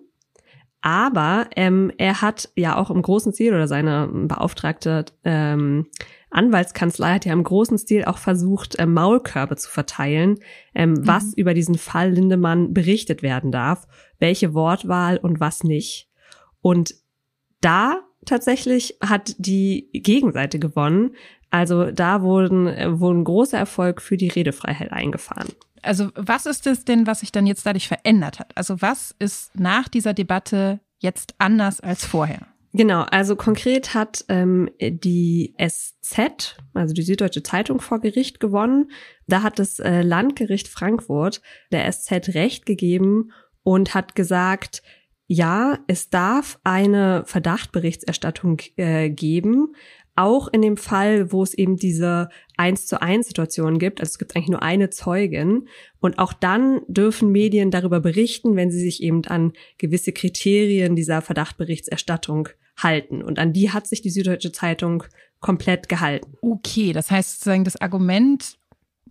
[0.81, 5.87] aber ähm, er hat ja auch im großen Stil oder seine beauftragte ähm,
[6.31, 10.39] Anwaltskanzlei hat ja im großen Stil auch versucht, äh, Maulkörbe zu verteilen,
[10.73, 11.07] ähm, mhm.
[11.07, 13.85] was über diesen Fall Lindemann berichtet werden darf,
[14.17, 16.09] welche Wortwahl und was nicht.
[16.61, 16.95] Und
[17.59, 21.15] da tatsächlich hat die Gegenseite gewonnen.
[21.51, 25.49] Also da wurden, äh, wurden großer Erfolg für die Redefreiheit eingefahren.
[25.83, 28.55] Also was ist es denn, was sich dann jetzt dadurch verändert hat?
[28.55, 32.47] Also was ist nach dieser Debatte jetzt anders als vorher?
[32.73, 38.91] Genau, also konkret hat ähm, die SZ, also die Süddeutsche Zeitung, vor Gericht gewonnen.
[39.27, 41.41] Da hat das äh, Landgericht Frankfurt
[41.73, 43.33] der SZ Recht gegeben
[43.63, 44.83] und hat gesagt,
[45.27, 49.75] ja, es darf eine Verdachtberichterstattung äh, geben,
[50.15, 54.01] auch in dem Fall, wo es eben diese eins zu eins Situation gibt.
[54.01, 55.67] Also es gibt eigentlich nur eine Zeugin.
[55.99, 61.21] Und auch dann dürfen Medien darüber berichten, wenn sie sich eben an gewisse Kriterien dieser
[61.21, 63.21] Verdachtberichterstattung halten.
[63.21, 65.03] Und an die hat sich die Süddeutsche Zeitung
[65.39, 66.33] komplett gehalten.
[66.41, 68.57] Okay, das heißt sozusagen das Argument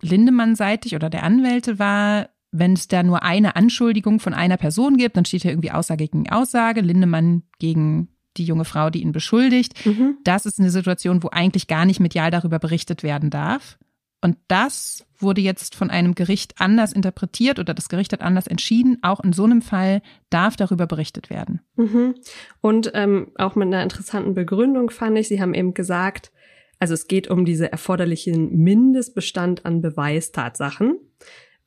[0.01, 5.15] Lindemann-seitig oder der Anwälte war, wenn es da nur eine Anschuldigung von einer Person gibt,
[5.15, 9.85] dann steht ja irgendwie Aussage gegen Aussage, Lindemann gegen die junge Frau, die ihn beschuldigt.
[9.85, 10.17] Mhm.
[10.23, 13.77] Das ist eine Situation, wo eigentlich gar nicht medial darüber berichtet werden darf.
[14.21, 18.99] Und das wurde jetzt von einem Gericht anders interpretiert oder das Gericht hat anders entschieden.
[19.01, 21.61] Auch in so einem Fall darf darüber berichtet werden.
[21.75, 22.15] Mhm.
[22.61, 26.31] Und ähm, auch mit einer interessanten Begründung fand ich, Sie haben eben gesagt,
[26.79, 30.97] also es geht um diese erforderlichen Mindestbestand an Beweistatsachen.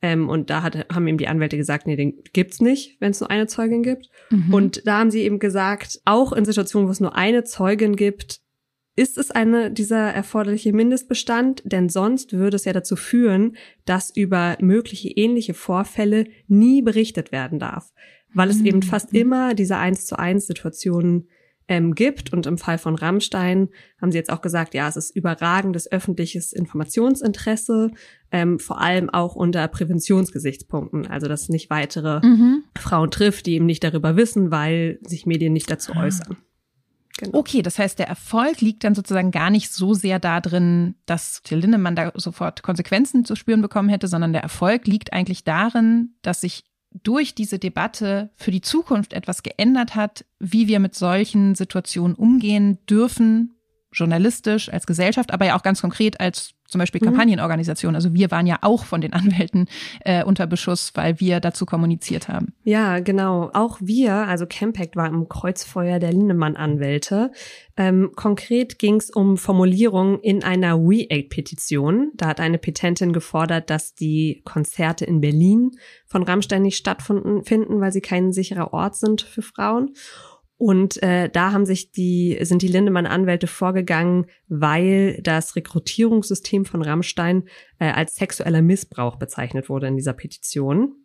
[0.01, 3.19] Ähm, und da hat, haben ihm die Anwälte gesagt, nee, den gibt's nicht, wenn es
[3.19, 4.09] nur eine Zeugin gibt.
[4.29, 4.53] Mhm.
[4.53, 8.41] Und da haben sie eben gesagt, auch in Situationen, wo es nur eine Zeugin gibt,
[8.95, 14.57] ist es eine dieser erforderliche Mindestbestand, denn sonst würde es ja dazu führen, dass über
[14.61, 17.91] mögliche ähnliche Vorfälle nie berichtet werden darf,
[18.33, 18.65] weil es mhm.
[18.67, 21.27] eben fast immer diese eins zu eins Situationen
[21.67, 22.33] ähm, gibt.
[22.33, 23.69] Und im Fall von Rammstein
[24.01, 27.91] haben sie jetzt auch gesagt, ja, es ist überragendes öffentliches Informationsinteresse,
[28.31, 31.07] ähm, vor allem auch unter Präventionsgesichtspunkten.
[31.07, 32.63] Also, dass es nicht weitere mhm.
[32.77, 36.03] Frauen trifft, die eben nicht darüber wissen, weil sich Medien nicht dazu ah.
[36.03, 36.37] äußern.
[37.17, 37.39] Genau.
[37.39, 41.59] Okay, das heißt, der Erfolg liegt dann sozusagen gar nicht so sehr darin, dass Till
[41.59, 46.41] Lindemann da sofort Konsequenzen zu spüren bekommen hätte, sondern der Erfolg liegt eigentlich darin, dass
[46.41, 46.65] sich
[47.03, 52.79] durch diese Debatte für die Zukunft etwas geändert hat, wie wir mit solchen Situationen umgehen
[52.89, 53.57] dürfen,
[53.91, 57.05] journalistisch, als Gesellschaft, aber ja auch ganz konkret als zum Beispiel mhm.
[57.07, 57.95] Kampagnenorganisation.
[57.95, 59.67] Also wir waren ja auch von den Anwälten
[60.01, 62.53] äh, unter Beschuss, weil wir dazu kommuniziert haben.
[62.63, 63.51] Ja, genau.
[63.53, 67.31] Auch wir, also Campact war im Kreuzfeuer der Lindemann-Anwälte.
[67.77, 72.11] Ähm, konkret ging es um Formulierungen in einer We-Aid-Petition.
[72.15, 75.71] Da hat eine Petentin gefordert, dass die Konzerte in Berlin
[76.05, 79.93] von Rammstein nicht stattfinden, weil sie kein sicherer Ort sind für Frauen.
[80.57, 87.43] Und äh, da haben sich die, sind die Lindemann-Anwälte vorgegangen, weil das Rekrutierungssystem von Rammstein
[87.79, 90.95] äh, als sexueller Missbrauch bezeichnet wurde in dieser Petition.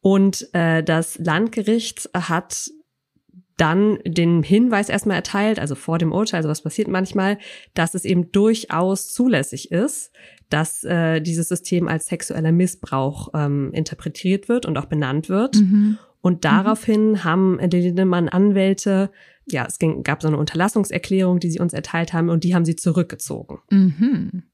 [0.00, 2.70] Und äh, das Landgericht hat
[3.56, 7.38] dann den Hinweis erstmal erteilt, also vor dem Urteil, also was passiert manchmal,
[7.74, 10.12] dass es eben durchaus zulässig ist,
[10.50, 15.56] dass äh, dieses System als sexueller Missbrauch ähm, interpretiert wird und auch benannt wird.
[15.56, 15.98] Mhm.
[16.24, 16.40] Und mhm.
[16.40, 17.24] daraufhin mhm.
[17.24, 19.10] haben die Lindemann-Anwälte,
[19.46, 22.64] ja, es ging, gab so eine Unterlassungserklärung, die sie uns erteilt haben, und die haben
[22.64, 23.58] sie zurückgezogen.
[23.70, 24.44] Mhm.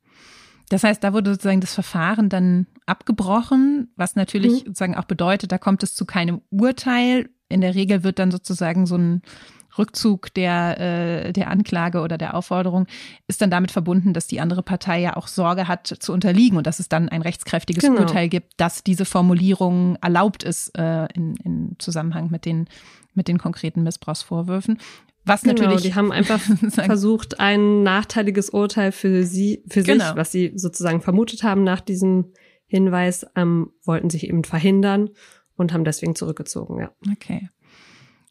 [0.68, 4.66] Das heißt, da wurde sozusagen das Verfahren dann abgebrochen, was natürlich mhm.
[4.66, 7.28] sozusagen auch bedeutet, da kommt es zu keinem Urteil.
[7.48, 9.22] In der Regel wird dann sozusagen so ein
[9.78, 12.86] Rückzug der, äh, der Anklage oder der Aufforderung
[13.28, 16.66] ist dann damit verbunden, dass die andere Partei ja auch Sorge hat zu unterliegen und
[16.66, 18.00] dass es dann ein rechtskräftiges genau.
[18.02, 22.68] Urteil gibt, dass diese Formulierung erlaubt ist äh, in, in Zusammenhang mit den,
[23.14, 24.78] mit den konkreten Missbrauchsvorwürfen.
[25.24, 25.82] Was genau, natürlich.
[25.82, 30.06] Die haben einfach versucht, ein nachteiliges Urteil für sie, für genau.
[30.06, 32.32] sich, was sie sozusagen vermutet haben nach diesem
[32.66, 35.10] Hinweis, ähm, wollten sich eben verhindern
[35.56, 36.90] und haben deswegen zurückgezogen, ja.
[37.12, 37.48] Okay.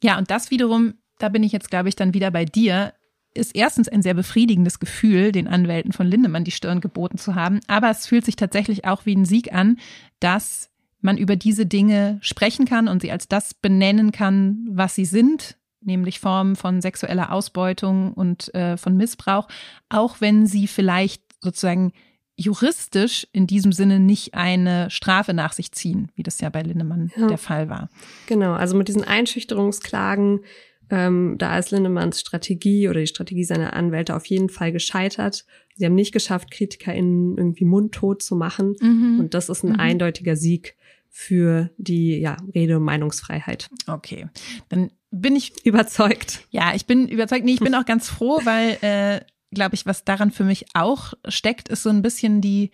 [0.02, 2.94] Ja, und das wiederum da bin ich jetzt, glaube ich, dann wieder bei dir,
[3.36, 7.60] ist erstens ein sehr befriedigendes Gefühl, den Anwälten von Lindemann die Stirn geboten zu haben.
[7.68, 9.78] Aber es fühlt sich tatsächlich auch wie ein Sieg an,
[10.20, 15.06] dass man über diese Dinge sprechen kann und sie als das benennen kann, was sie
[15.06, 19.48] sind, nämlich Formen von sexueller Ausbeutung und äh, von Missbrauch,
[19.88, 21.94] auch wenn sie vielleicht sozusagen
[22.36, 27.12] juristisch in diesem Sinne nicht eine Strafe nach sich ziehen, wie das ja bei Lindemann
[27.16, 27.28] ja.
[27.28, 27.90] der Fall war.
[28.28, 30.42] Genau, also mit diesen Einschüchterungsklagen
[30.90, 35.46] ähm, da ist Lindemanns Strategie oder die Strategie seiner Anwälte auf jeden Fall gescheitert.
[35.76, 38.76] Sie haben nicht geschafft, KritikerInnen irgendwie mundtot zu machen.
[38.82, 39.20] Mhm.
[39.20, 39.80] Und das ist ein mhm.
[39.80, 40.76] eindeutiger Sieg
[41.10, 43.70] für die ja, Rede- und Meinungsfreiheit.
[43.88, 44.28] Okay,
[44.70, 46.46] dann bin ich überzeugt.
[46.52, 47.46] Ja, ich bin überzeugt.
[47.46, 49.22] Nee, ich bin auch ganz froh, weil, äh,
[49.52, 52.72] glaube ich, was daran für mich auch steckt, ist so ein bisschen die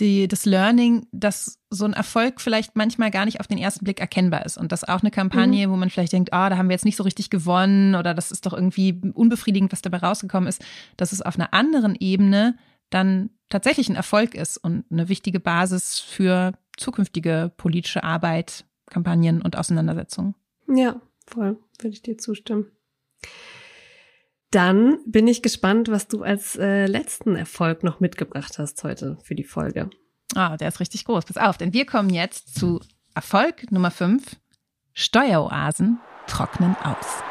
[0.00, 4.00] die, das Learning, dass so ein Erfolg vielleicht manchmal gar nicht auf den ersten Blick
[4.00, 5.72] erkennbar ist und dass auch eine Kampagne, mhm.
[5.72, 8.14] wo man vielleicht denkt, ah, oh, da haben wir jetzt nicht so richtig gewonnen oder
[8.14, 10.64] das ist doch irgendwie unbefriedigend, was dabei rausgekommen ist,
[10.96, 12.56] dass es auf einer anderen Ebene
[12.88, 19.56] dann tatsächlich ein Erfolg ist und eine wichtige Basis für zukünftige politische Arbeit, Kampagnen und
[19.56, 20.34] Auseinandersetzungen.
[20.66, 22.66] Ja, voll, würde ich dir zustimmen.
[24.50, 29.36] Dann bin ich gespannt, was du als äh, letzten Erfolg noch mitgebracht hast heute für
[29.36, 29.90] die Folge.
[30.34, 31.24] Ah, oh, der ist richtig groß.
[31.24, 32.80] Pass auf, denn wir kommen jetzt zu
[33.14, 34.36] Erfolg Nummer 5.
[34.92, 37.22] Steueroasen trocknen aus.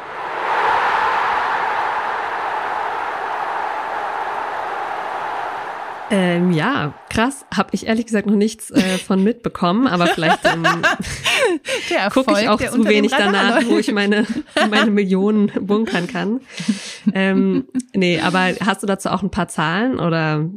[6.12, 7.46] Ähm, ja, krass.
[7.54, 10.64] Habe ich ehrlich gesagt noch nichts äh, von mitbekommen, aber vielleicht ähm,
[12.12, 14.26] gucke ich auch zu wenig danach, wo ich meine,
[14.68, 16.40] meine Millionen bunkern kann.
[17.12, 20.48] Ähm, nee, aber hast du dazu auch ein paar Zahlen oder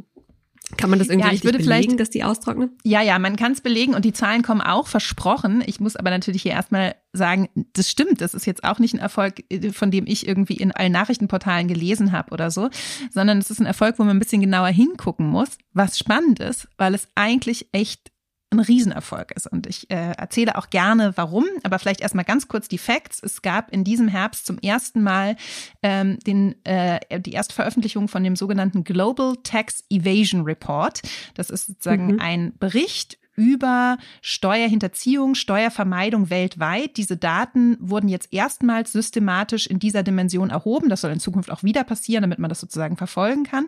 [0.76, 2.70] kann man das irgendwie ja, ich würde belegen, dass die austrocknen?
[2.84, 5.62] Ja, ja, man kann es belegen und die Zahlen kommen auch versprochen.
[5.66, 8.20] Ich muss aber natürlich hier erstmal sagen, das stimmt.
[8.20, 11.68] Das ist jetzt auch nicht ein Erfolg, äh, von dem ich irgendwie in allen Nachrichtenportalen
[11.68, 12.70] gelesen habe oder so,
[13.12, 16.68] sondern es ist ein Erfolg, wo man ein bisschen genauer hingucken muss, was spannend ist,
[16.78, 18.10] weil es eigentlich echt
[18.54, 19.46] ein Riesenerfolg ist.
[19.46, 23.20] Und ich äh, erzähle auch gerne, warum, aber vielleicht erstmal ganz kurz die Facts.
[23.22, 25.36] Es gab in diesem Herbst zum ersten Mal
[25.82, 31.02] ähm, den, äh, die Erstveröffentlichung von dem sogenannten Global Tax Evasion Report.
[31.34, 32.20] Das ist sozusagen mhm.
[32.20, 36.96] ein Bericht über Steuerhinterziehung, Steuervermeidung weltweit.
[36.96, 40.88] Diese Daten wurden jetzt erstmals systematisch in dieser Dimension erhoben.
[40.88, 43.66] Das soll in Zukunft auch wieder passieren, damit man das sozusagen verfolgen kann.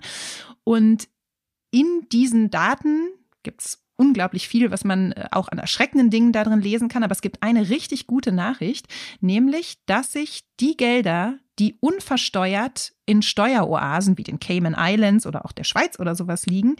[0.64, 1.08] Und
[1.70, 3.08] in diesen Daten
[3.42, 7.02] gibt es unglaublich viel, was man äh, auch an erschreckenden Dingen darin lesen kann.
[7.02, 8.86] Aber es gibt eine richtig gute Nachricht,
[9.20, 15.52] nämlich, dass sich die Gelder, die unversteuert in Steueroasen wie den Cayman Islands oder auch
[15.52, 16.76] der Schweiz oder sowas liegen,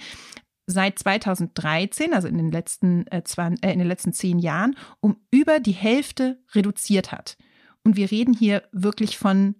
[0.67, 5.17] seit 2013, also in den letzten, äh, zwei, äh, in den letzten zehn Jahren, um
[5.31, 7.37] über die Hälfte reduziert hat.
[7.85, 9.55] Und wir reden hier wirklich von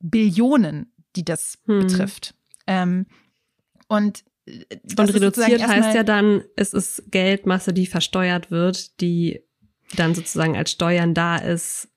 [0.00, 1.80] Billionen, die das hm.
[1.80, 2.34] betrifft.
[2.66, 3.06] Ähm,
[3.88, 9.42] und und reduziert heißt ja dann, es ist Geldmasse, die versteuert wird, die
[9.96, 11.88] dann sozusagen als Steuern da ist,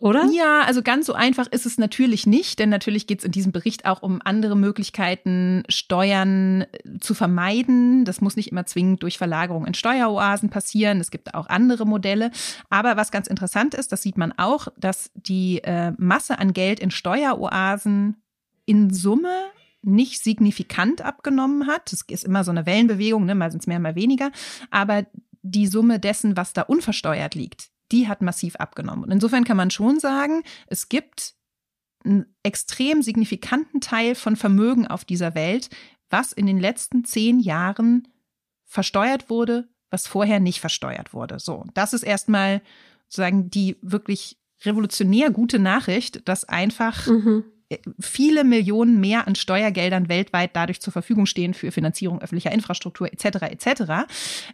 [0.00, 0.26] oder?
[0.32, 3.52] Ja, also ganz so einfach ist es natürlich nicht, denn natürlich geht es in diesem
[3.52, 8.06] Bericht auch um andere Möglichkeiten, Steuern äh, zu vermeiden.
[8.06, 11.00] Das muss nicht immer zwingend durch Verlagerung in Steueroasen passieren.
[11.00, 12.30] Es gibt auch andere Modelle.
[12.70, 16.80] Aber was ganz interessant ist, das sieht man auch, dass die äh, Masse an Geld
[16.80, 18.22] in Steueroasen
[18.64, 19.50] in Summe
[19.82, 21.92] nicht signifikant abgenommen hat.
[21.92, 23.34] Es ist immer so eine Wellenbewegung, ne?
[23.34, 24.30] mal sind es mehr, mal weniger.
[24.70, 25.06] Aber
[25.42, 29.04] die Summe dessen, was da unversteuert liegt, die hat massiv abgenommen.
[29.04, 31.34] Und insofern kann man schon sagen, es gibt
[32.04, 35.70] einen extrem signifikanten Teil von Vermögen auf dieser Welt,
[36.08, 38.08] was in den letzten zehn Jahren
[38.64, 41.40] versteuert wurde, was vorher nicht versteuert wurde.
[41.40, 42.62] So, das ist erstmal
[43.08, 47.44] sozusagen die wirklich revolutionär gute Nachricht, dass einfach mhm
[47.98, 53.42] viele Millionen mehr an Steuergeldern weltweit dadurch zur Verfügung stehen für Finanzierung öffentlicher Infrastruktur etc.
[53.42, 53.82] etc.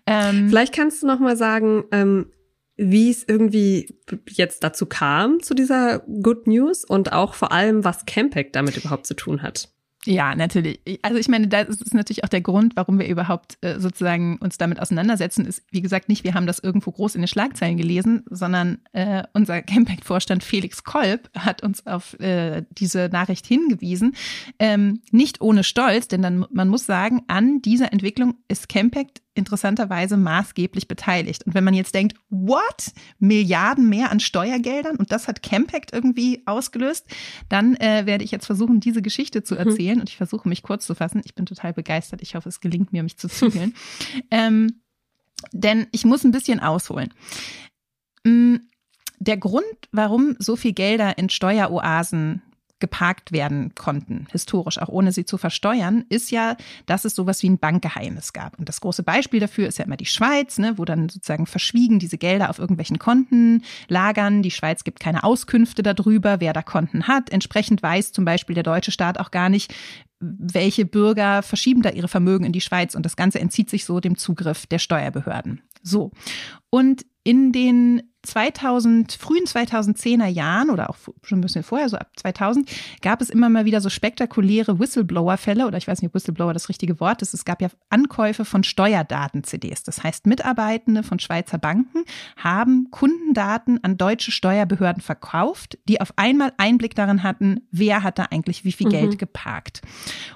[0.06, 2.26] Ähm, Vielleicht kannst du noch mal sagen, ähm,
[2.76, 3.98] wie es irgendwie
[4.28, 9.06] jetzt dazu kam zu dieser Good News und auch vor allem, was Campact damit überhaupt
[9.06, 9.70] zu tun hat.
[10.06, 10.80] Ja, natürlich.
[11.02, 14.56] Also ich meine, das ist natürlich auch der Grund, warum wir überhaupt äh, sozusagen uns
[14.56, 18.24] damit auseinandersetzen, ist, wie gesagt, nicht, wir haben das irgendwo groß in den Schlagzeilen gelesen,
[18.30, 24.14] sondern äh, unser Campact-Vorstand Felix Kolb hat uns auf äh, diese Nachricht hingewiesen.
[24.58, 30.16] Ähm, nicht ohne Stolz, denn dann, man muss sagen, an dieser Entwicklung ist Campact interessanterweise
[30.16, 31.46] maßgeblich beteiligt.
[31.46, 32.92] Und wenn man jetzt denkt, what?
[33.18, 37.06] Milliarden mehr an Steuergeldern und das hat Campact irgendwie ausgelöst,
[37.48, 39.60] dann äh, werde ich jetzt versuchen, diese Geschichte zu mhm.
[39.60, 40.00] erzählen.
[40.00, 41.22] Und ich versuche mich kurz zu fassen.
[41.24, 42.22] Ich bin total begeistert.
[42.22, 43.74] Ich hoffe, es gelingt mir, mich zu zügeln.
[44.30, 44.80] ähm,
[45.52, 47.12] denn ich muss ein bisschen ausholen.
[48.24, 48.56] Mm,
[49.18, 52.42] der Grund, warum so viel Gelder in Steueroasen
[52.78, 57.48] geparkt werden konnten, historisch, auch ohne sie zu versteuern, ist ja, dass es sowas wie
[57.48, 58.58] ein Bankgeheimnis gab.
[58.58, 61.98] Und das große Beispiel dafür ist ja immer die Schweiz, ne, wo dann sozusagen verschwiegen
[61.98, 64.42] diese Gelder auf irgendwelchen Konten lagern.
[64.42, 67.30] Die Schweiz gibt keine Auskünfte darüber, wer da Konten hat.
[67.30, 69.74] Entsprechend weiß zum Beispiel der deutsche Staat auch gar nicht,
[70.20, 74.00] welche Bürger verschieben da ihre Vermögen in die Schweiz und das Ganze entzieht sich so
[74.00, 75.62] dem Zugriff der Steuerbehörden.
[75.82, 76.12] So.
[76.70, 82.10] Und in den 2000, frühen 2010er Jahren oder auch schon ein bisschen vorher, so ab
[82.16, 82.70] 2000,
[83.02, 86.68] gab es immer mal wieder so spektakuläre Whistleblower-Fälle oder ich weiß nicht, ob Whistleblower das
[86.68, 87.34] richtige Wort ist.
[87.34, 89.82] Es gab ja Ankäufe von Steuerdaten-CDs.
[89.82, 92.04] Das heißt, Mitarbeitende von Schweizer Banken
[92.36, 98.24] haben Kundendaten an deutsche Steuerbehörden verkauft, die auf einmal Einblick darin hatten, wer hat da
[98.30, 98.92] eigentlich wie viel mhm.
[98.92, 99.82] Geld geparkt.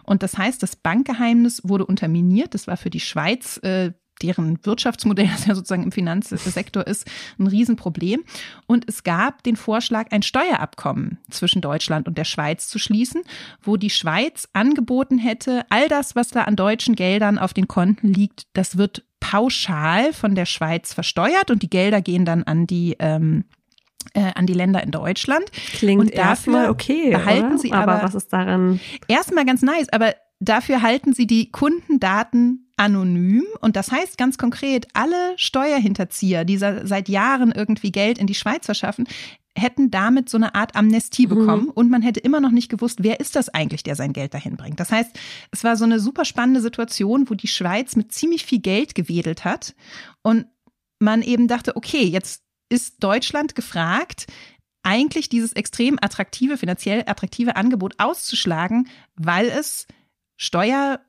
[0.02, 2.54] Und das heißt, das Bankgeheimnis wurde unterminiert.
[2.54, 3.92] Das war für die Schweiz äh,
[4.22, 7.06] deren Wirtschaftsmodell, das ja sozusagen im Finanzsektor ist,
[7.38, 8.22] ein Riesenproblem.
[8.66, 13.22] Und es gab den Vorschlag, ein Steuerabkommen zwischen Deutschland und der Schweiz zu schließen,
[13.62, 18.08] wo die Schweiz angeboten hätte, all das, was da an deutschen Geldern auf den Konten
[18.08, 22.96] liegt, das wird pauschal von der Schweiz versteuert und die Gelder gehen dann an die
[22.98, 23.44] ähm,
[24.14, 25.50] äh, an die Länder in Deutschland.
[25.52, 27.10] Klingt und erstmal okay.
[27.10, 27.58] Behalten oder?
[27.58, 28.80] sie aber, aber was ist daran?
[29.08, 34.88] Erstmal ganz nice, aber dafür halten sie die Kundendaten anonym und das heißt ganz konkret,
[34.94, 39.06] alle Steuerhinterzieher, die seit Jahren irgendwie Geld in die Schweiz verschaffen,
[39.54, 41.30] hätten damit so eine Art Amnestie mhm.
[41.30, 41.70] bekommen mhm.
[41.72, 44.56] und man hätte immer noch nicht gewusst, wer ist das eigentlich, der sein Geld dahin
[44.56, 44.80] bringt.
[44.80, 45.10] Das heißt,
[45.50, 49.44] es war so eine super spannende Situation, wo die Schweiz mit ziemlich viel Geld gewedelt
[49.44, 49.74] hat
[50.22, 50.46] und
[50.98, 54.26] man eben dachte, okay, jetzt ist Deutschland gefragt,
[54.82, 59.86] eigentlich dieses extrem attraktive, finanziell attraktive Angebot auszuschlagen, weil es
[60.38, 61.00] Steuer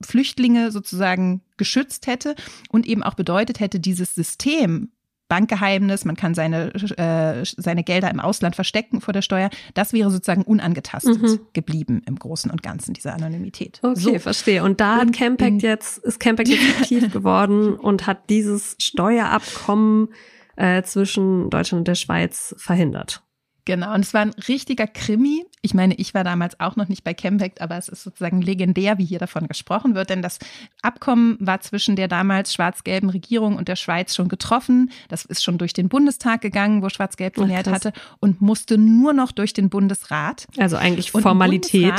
[0.00, 2.34] Flüchtlinge sozusagen geschützt hätte
[2.70, 4.90] und eben auch bedeutet hätte, dieses System,
[5.28, 10.10] Bankgeheimnis, man kann seine, äh, seine Gelder im Ausland verstecken vor der Steuer, das wäre
[10.10, 11.40] sozusagen unangetastet mhm.
[11.52, 13.80] geblieben im Großen und Ganzen, dieser Anonymität.
[13.82, 14.18] Okay, so.
[14.20, 14.62] verstehe.
[14.62, 20.08] Und da hat Campact jetzt, ist Campact jetzt aktiv geworden und hat dieses Steuerabkommen
[20.54, 23.25] äh, zwischen Deutschland und der Schweiz verhindert.
[23.66, 25.44] Genau, und es war ein richtiger Krimi.
[25.60, 28.96] Ich meine, ich war damals auch noch nicht bei Chemvect, aber es ist sozusagen legendär,
[28.98, 30.38] wie hier davon gesprochen wird, denn das
[30.82, 34.92] Abkommen war zwischen der damals schwarz-gelben Regierung und der Schweiz schon getroffen.
[35.08, 39.12] Das ist schon durch den Bundestag gegangen, wo Schwarz-Gelb die Mehrheit hatte und musste nur
[39.12, 40.46] noch durch den Bundesrat.
[40.58, 41.94] Also eigentlich Formalität.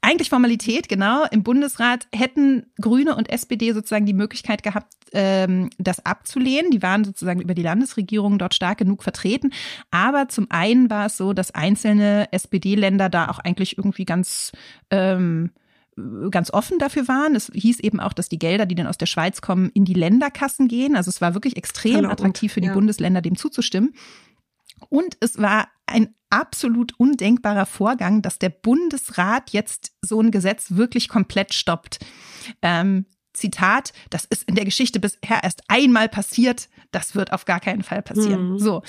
[0.00, 1.26] Eigentlich Formalität, genau.
[1.30, 6.70] Im Bundesrat hätten Grüne und SPD sozusagen die Möglichkeit gehabt, ähm, das abzulehnen.
[6.70, 9.52] Die waren sozusagen über die Landesregierung dort stark genug vertreten.
[9.90, 14.52] Aber zum einen war es so, dass einzelne SPD-Länder da auch eigentlich irgendwie ganz
[14.90, 15.50] ähm,
[16.30, 17.34] ganz offen dafür waren.
[17.34, 19.94] Es hieß eben auch, dass die Gelder, die dann aus der Schweiz kommen, in die
[19.94, 20.96] Länderkassen gehen.
[20.96, 22.74] Also es war wirklich extrem attraktiv für die ja.
[22.74, 23.94] Bundesländer, dem zuzustimmen.
[24.88, 31.08] Und es war ein absolut undenkbarer Vorgang, dass der Bundesrat jetzt so ein Gesetz wirklich
[31.08, 31.98] komplett stoppt.
[32.62, 37.60] Ähm, Zitat, das ist in der Geschichte bisher erst einmal passiert, das wird auf gar
[37.60, 38.52] keinen Fall passieren.
[38.52, 38.58] Mhm.
[38.58, 38.82] So.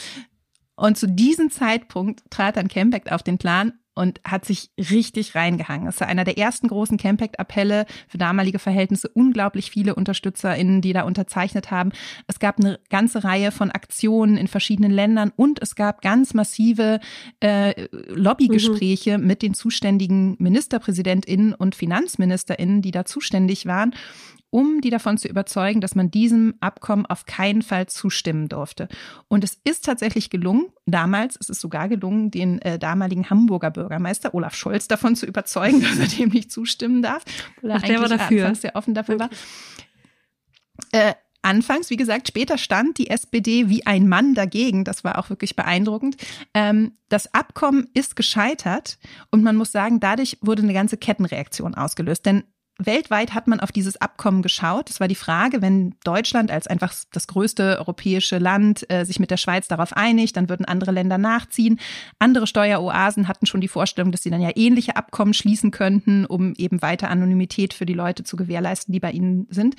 [0.76, 5.88] Und zu diesem Zeitpunkt trat dann Campact auf den Plan und hat sich richtig reingehangen.
[5.88, 9.10] Es war einer der ersten großen Campact-Appelle für damalige Verhältnisse.
[9.10, 11.92] Unglaublich viele UnterstützerInnen, die da unterzeichnet haben.
[12.28, 17.00] Es gab eine ganze Reihe von Aktionen in verschiedenen Ländern und es gab ganz massive
[17.42, 19.28] äh, Lobbygespräche mhm.
[19.28, 23.94] mit den zuständigen MinisterpräsidentInnen und FinanzministerInnen, die da zuständig waren
[24.52, 28.88] um die davon zu überzeugen, dass man diesem Abkommen auf keinen Fall zustimmen durfte.
[29.28, 34.36] Und es ist tatsächlich gelungen, damals ist es sogar gelungen, den äh, damaligen Hamburger Bürgermeister
[34.36, 37.24] Olaf Scholz davon zu überzeugen, dass er dem nicht zustimmen darf,
[37.62, 38.43] weil er Ach, der war dafür.
[38.43, 39.30] anfangs sehr offen dafür war.
[40.91, 44.84] Äh, Anfangs, wie gesagt, später stand die SPD wie ein Mann dagegen.
[44.84, 46.18] Das war auch wirklich beeindruckend.
[46.54, 48.99] Ähm, das Abkommen ist gescheitert
[49.32, 52.28] und man muss sagen, dadurch wurde eine ganze Kettenreaktion ausgelöst.
[52.28, 52.43] Denn
[52.86, 54.90] weltweit hat man auf dieses Abkommen geschaut.
[54.90, 59.32] Es war die Frage, wenn Deutschland als einfach das größte europäische Land äh, sich mit
[59.32, 61.80] der Schweiz darauf einigt, dann würden andere Länder nachziehen.
[62.20, 66.54] Andere Steueroasen hatten schon die Vorstellung, dass sie dann ja ähnliche Abkommen schließen könnten, um
[66.58, 69.76] eben weiter Anonymität für die Leute zu gewährleisten, die bei ihnen sind.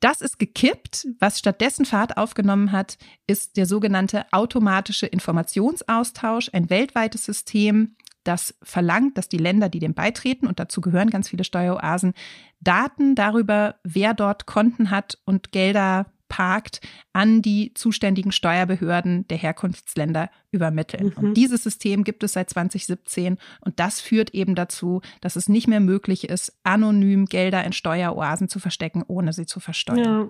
[0.00, 1.06] Das ist gekippt.
[1.18, 9.16] Was stattdessen Fahrt aufgenommen hat, ist der sogenannte automatische Informationsaustausch, ein weltweites System, das verlangt,
[9.18, 12.14] dass die Länder, die dem beitreten, und dazu gehören ganz viele Steueroasen,
[12.60, 16.80] Daten darüber, wer dort Konten hat und Gelder parkt,
[17.12, 21.12] an die zuständigen Steuerbehörden der Herkunftsländer übermitteln.
[21.16, 21.24] Mhm.
[21.24, 25.68] Und dieses System gibt es seit 2017 und das führt eben dazu, dass es nicht
[25.68, 29.98] mehr möglich ist, anonym Gelder in Steueroasen zu verstecken, ohne sie zu versteuern.
[30.02, 30.28] Ja.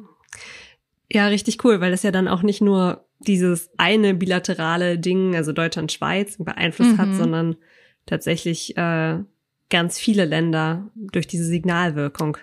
[1.12, 5.52] Ja, richtig cool, weil es ja dann auch nicht nur dieses eine bilaterale Ding, also
[5.52, 6.98] Deutschland-Schweiz, beeinflusst mhm.
[6.98, 7.56] hat, sondern
[8.06, 9.18] tatsächlich äh,
[9.70, 12.36] ganz viele Länder durch diese Signalwirkung.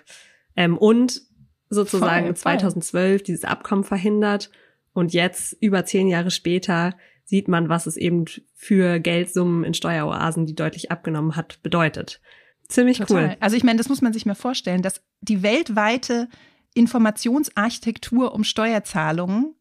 [0.56, 1.22] Ähm, und
[1.70, 3.24] sozusagen voll, 2012 voll.
[3.24, 4.50] dieses Abkommen verhindert.
[4.92, 6.94] Und jetzt, über zehn Jahre später,
[7.24, 12.20] sieht man, was es eben für Geldsummen in Steueroasen, die deutlich abgenommen hat, bedeutet.
[12.68, 13.24] Ziemlich Total.
[13.24, 13.36] cool.
[13.40, 16.28] Also ich meine, das muss man sich mal vorstellen, dass die weltweite
[16.74, 19.54] Informationsarchitektur um Steuerzahlungen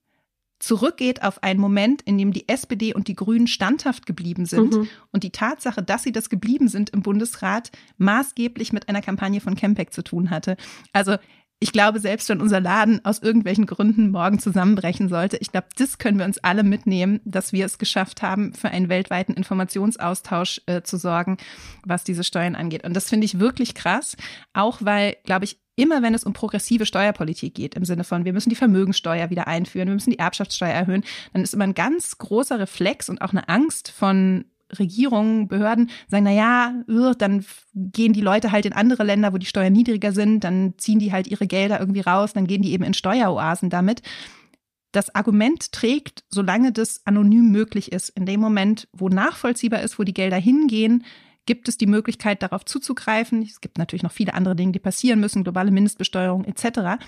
[0.61, 4.87] zurückgeht auf einen Moment, in dem die SPD und die Grünen standhaft geblieben sind mhm.
[5.11, 9.55] und die Tatsache, dass sie das geblieben sind im Bundesrat, maßgeblich mit einer Kampagne von
[9.55, 10.57] Campek zu tun hatte.
[10.93, 11.17] Also
[11.63, 15.99] ich glaube, selbst wenn unser Laden aus irgendwelchen Gründen morgen zusammenbrechen sollte, ich glaube, das
[15.99, 20.81] können wir uns alle mitnehmen, dass wir es geschafft haben, für einen weltweiten Informationsaustausch äh,
[20.81, 21.37] zu sorgen,
[21.85, 22.83] was diese Steuern angeht.
[22.83, 24.17] Und das finde ich wirklich krass,
[24.53, 28.33] auch weil, glaube ich, immer wenn es um progressive Steuerpolitik geht, im Sinne von, wir
[28.33, 31.03] müssen die Vermögensteuer wieder einführen, wir müssen die Erbschaftssteuer erhöhen,
[31.33, 34.45] dann ist immer ein ganz großer Reflex und auch eine Angst von
[34.77, 36.73] Regierungen, Behörden sagen, na ja,
[37.17, 40.99] dann gehen die Leute halt in andere Länder, wo die Steuern niedriger sind, dann ziehen
[40.99, 44.01] die halt ihre Gelder irgendwie raus, dann gehen die eben in Steueroasen damit.
[44.91, 48.09] Das Argument trägt, solange das anonym möglich ist.
[48.09, 51.05] In dem Moment, wo nachvollziehbar ist, wo die Gelder hingehen,
[51.45, 53.41] gibt es die Möglichkeit, darauf zuzugreifen.
[53.41, 57.01] Es gibt natürlich noch viele andere Dinge, die passieren müssen, globale Mindestbesteuerung etc.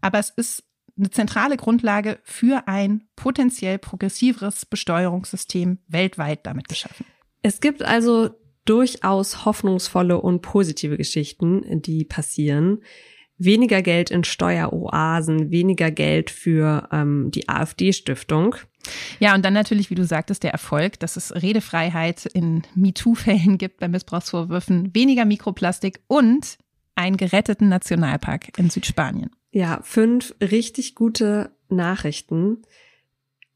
[0.00, 0.64] Aber es ist
[0.98, 7.04] eine zentrale Grundlage für ein potenziell progressiveres Besteuerungssystem weltweit damit geschaffen.
[7.42, 8.30] Es gibt also
[8.64, 12.82] durchaus hoffnungsvolle und positive Geschichten, die passieren.
[13.38, 18.56] Weniger Geld in Steueroasen, weniger Geld für ähm, die AfD-Stiftung.
[19.20, 23.78] Ja, und dann natürlich, wie du sagtest, der Erfolg, dass es Redefreiheit in MeToo-Fällen gibt
[23.78, 26.56] bei Missbrauchsvorwürfen, weniger Mikroplastik und
[26.94, 29.30] einen geretteten Nationalpark in Südspanien.
[29.56, 32.58] Ja, fünf richtig gute Nachrichten.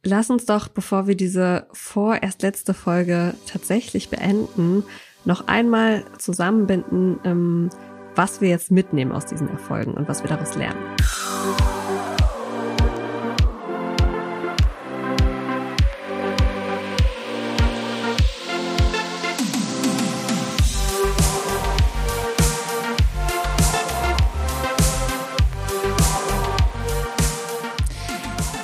[0.03, 4.83] Lass uns doch, bevor wir diese vorerst letzte Folge tatsächlich beenden,
[5.27, 7.69] noch einmal zusammenbinden, ähm,
[8.15, 10.81] was wir jetzt mitnehmen aus diesen Erfolgen und was wir daraus lernen.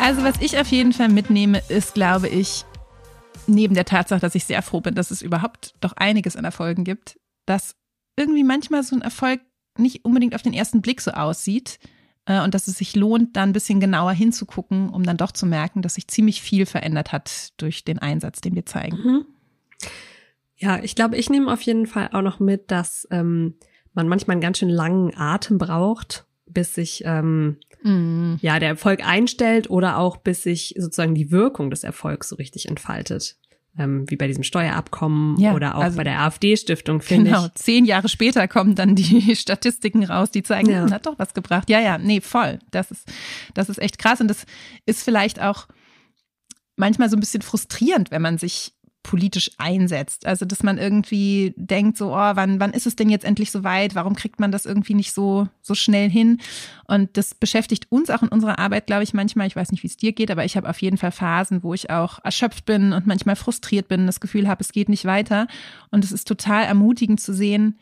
[0.06, 2.64] Also was ich auf jeden Fall mitnehme, ist, glaube ich,
[3.48, 6.84] neben der Tatsache, dass ich sehr froh bin, dass es überhaupt doch einiges an Erfolgen
[6.84, 7.74] gibt, dass
[8.16, 9.40] irgendwie manchmal so ein Erfolg
[9.76, 11.80] nicht unbedingt auf den ersten Blick so aussieht
[12.24, 15.44] äh, und dass es sich lohnt, da ein bisschen genauer hinzugucken, um dann doch zu
[15.44, 18.96] merken, dass sich ziemlich viel verändert hat durch den Einsatz, den wir zeigen.
[18.96, 19.26] Mhm.
[20.54, 23.54] Ja, ich glaube, ich nehme auf jeden Fall auch noch mit, dass ähm,
[23.92, 28.38] man manchmal einen ganz schön langen Atem braucht, bis sich ähm, mhm.
[28.40, 32.68] ja der Erfolg einstellt oder auch bis sich sozusagen die Wirkung des Erfolgs so richtig
[32.68, 33.36] entfaltet.
[33.78, 37.54] ähm, wie bei diesem Steuerabkommen Ja, oder auch also- bei der AfD-Stiftung, finde Genau, ich.
[37.56, 40.84] zehn Jahre später kommen dann die Statistiken raus, die zeigen, Ja.
[40.84, 41.68] hm, hat doch was gebracht.
[41.68, 42.58] Ja, ja, nee, voll.
[42.70, 43.06] Das ist,
[43.52, 44.46] das ist echt krass und das
[44.86, 45.66] ist vielleicht auch
[46.76, 48.72] manchmal so ein bisschen frustrierend, wenn man sich
[49.06, 50.26] politisch einsetzt.
[50.26, 53.62] Also, dass man irgendwie denkt, so, oh, wann, wann ist es denn jetzt endlich so
[53.62, 53.94] weit?
[53.94, 56.40] Warum kriegt man das irgendwie nicht so, so schnell hin?
[56.88, 59.46] Und das beschäftigt uns auch in unserer Arbeit, glaube ich, manchmal.
[59.46, 61.72] Ich weiß nicht, wie es dir geht, aber ich habe auf jeden Fall Phasen, wo
[61.72, 65.46] ich auch erschöpft bin und manchmal frustriert bin, das Gefühl habe, es geht nicht weiter.
[65.92, 67.78] Und es ist total ermutigend zu sehen,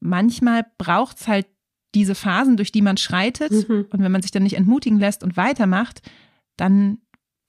[0.00, 1.46] manchmal braucht es halt
[1.94, 3.52] diese Phasen, durch die man schreitet.
[3.52, 3.86] Mhm.
[3.88, 6.02] Und wenn man sich dann nicht entmutigen lässt und weitermacht,
[6.58, 6.98] dann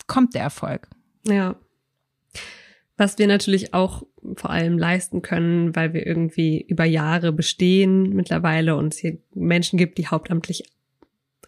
[0.08, 0.88] kommt der Erfolg.
[1.28, 1.58] Ja.
[3.00, 4.04] Was wir natürlich auch
[4.36, 9.78] vor allem leisten können, weil wir irgendwie über Jahre bestehen mittlerweile und es hier Menschen
[9.78, 10.66] gibt, die hauptamtlich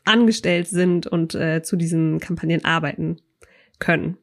[0.06, 3.18] angestellt sind und äh, zu diesen Kampagnen arbeiten
[3.80, 4.18] können.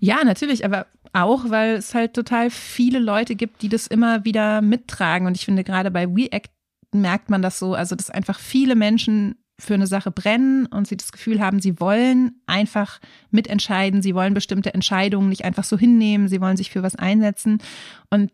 [0.00, 4.62] Ja, natürlich, aber auch, weil es halt total viele Leute gibt, die das immer wieder
[4.62, 5.26] mittragen.
[5.26, 6.50] Und ich finde, gerade bei WeAct
[6.90, 10.96] merkt man das so, also dass einfach viele Menschen für eine Sache brennen und sie
[10.96, 13.00] das Gefühl haben, sie wollen einfach
[13.30, 17.62] mitentscheiden, sie wollen bestimmte Entscheidungen nicht einfach so hinnehmen, sie wollen sich für was einsetzen.
[18.10, 18.30] Und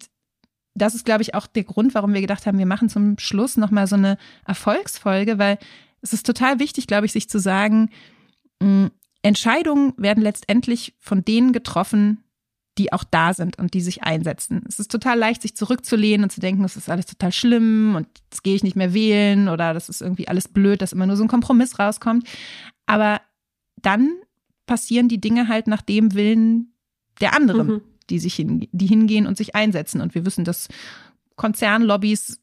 [0.74, 3.56] das ist, glaube ich, auch der Grund, warum wir gedacht haben, wir machen zum Schluss
[3.56, 5.58] nochmal so eine Erfolgsfolge, weil
[6.00, 7.90] es ist total wichtig, glaube ich, sich zu sagen,
[8.60, 8.90] mh,
[9.22, 12.24] Entscheidungen werden letztendlich von denen getroffen,
[12.78, 14.64] die auch da sind und die sich einsetzen.
[14.66, 18.06] Es ist total leicht, sich zurückzulehnen und zu denken, das ist alles total schlimm und
[18.24, 21.16] jetzt gehe ich nicht mehr wählen oder das ist irgendwie alles blöd, dass immer nur
[21.16, 22.26] so ein Kompromiss rauskommt.
[22.86, 23.20] Aber
[23.76, 24.10] dann
[24.66, 26.74] passieren die Dinge halt nach dem Willen
[27.20, 27.80] der anderen, Mhm.
[28.08, 30.00] die sich hin, die hingehen und sich einsetzen.
[30.00, 30.68] Und wir wissen, dass
[31.36, 32.40] Konzernlobbys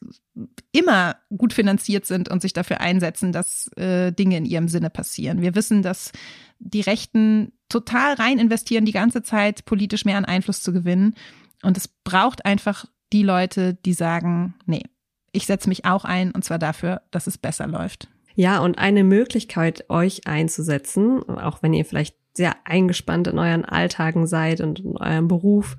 [0.72, 5.42] immer gut finanziert sind und sich dafür einsetzen, dass äh, Dinge in ihrem Sinne passieren.
[5.42, 6.12] Wir wissen, dass
[6.60, 11.16] die Rechten total rein investieren, die ganze Zeit politisch mehr an Einfluss zu gewinnen.
[11.62, 14.84] Und es braucht einfach die Leute, die sagen, nee,
[15.32, 18.10] ich setze mich auch ein und zwar dafür, dass es besser läuft.
[18.36, 24.28] Ja, und eine Möglichkeit, euch einzusetzen, auch wenn ihr vielleicht sehr eingespannt in euren Alltagen
[24.28, 25.78] seid und in eurem Beruf,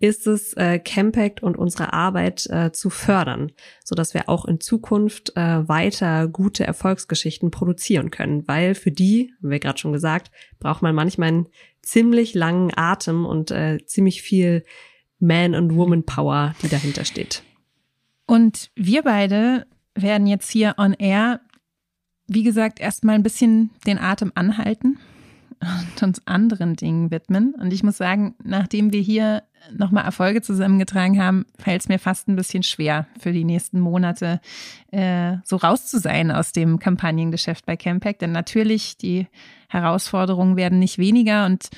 [0.00, 3.52] ist es, äh, Campact und unsere Arbeit äh, zu fördern,
[3.84, 9.32] so dass wir auch in Zukunft äh, weiter gute Erfolgsgeschichten produzieren können, weil für die,
[9.38, 11.48] haben wir gerade schon gesagt, braucht man manchmal einen
[11.82, 14.64] ziemlich langen Atem und äh, ziemlich viel
[15.18, 17.42] Man- und Woman-Power, die dahinter steht.
[18.26, 21.40] Und wir beide werden jetzt hier on air,
[22.26, 24.98] wie gesagt, erstmal ein bisschen den Atem anhalten
[25.60, 27.54] und uns anderen Dingen widmen.
[27.54, 29.42] Und ich muss sagen, nachdem wir hier
[29.76, 34.40] nochmal Erfolge zusammengetragen haben, fällt es mir fast ein bisschen schwer für die nächsten Monate
[34.90, 38.22] äh, so raus zu sein aus dem Kampagnengeschäft bei Campact.
[38.22, 39.26] Denn natürlich, die
[39.68, 41.68] Herausforderungen werden nicht weniger und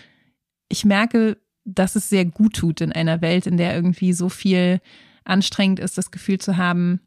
[0.69, 4.81] ich merke, dass es sehr gut tut in einer Welt, in der irgendwie so viel
[5.25, 7.01] anstrengend ist, das Gefühl zu haben,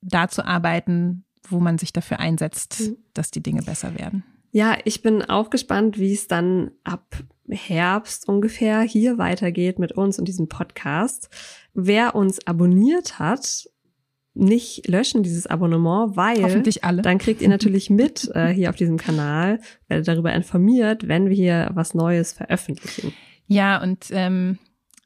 [0.00, 2.96] da zu arbeiten, wo man sich dafür einsetzt, Mhm.
[3.12, 4.24] dass die Dinge besser werden.
[4.54, 7.16] Ja, ich bin auch gespannt, wie es dann ab
[7.48, 11.28] Herbst ungefähr hier weitergeht mit uns und diesem Podcast.
[11.74, 13.68] Wer uns abonniert hat,
[14.32, 17.02] nicht löschen dieses Abonnement, weil Hoffentlich alle.
[17.02, 21.34] dann kriegt ihr natürlich mit äh, hier auf diesem Kanal, werdet darüber informiert, wenn wir
[21.34, 23.12] hier was Neues veröffentlichen.
[23.48, 24.60] Ja, und ähm,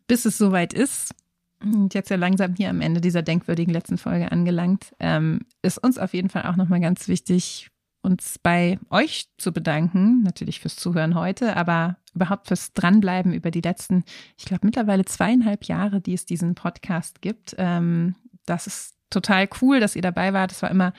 [0.08, 1.14] bis es soweit ist,
[1.62, 5.96] und jetzt ja langsam hier am Ende dieser denkwürdigen letzten Folge angelangt, ähm, ist uns
[5.96, 7.70] auf jeden Fall auch nochmal ganz wichtig,
[8.08, 13.60] uns bei euch zu bedanken, natürlich fürs Zuhören heute, aber überhaupt fürs Dranbleiben über die
[13.60, 14.04] letzten,
[14.38, 17.54] ich glaube mittlerweile zweieinhalb Jahre, die es diesen Podcast gibt.
[17.58, 18.14] Ähm,
[18.46, 20.52] das ist total cool, dass ihr dabei wart.
[20.52, 20.94] Es war immer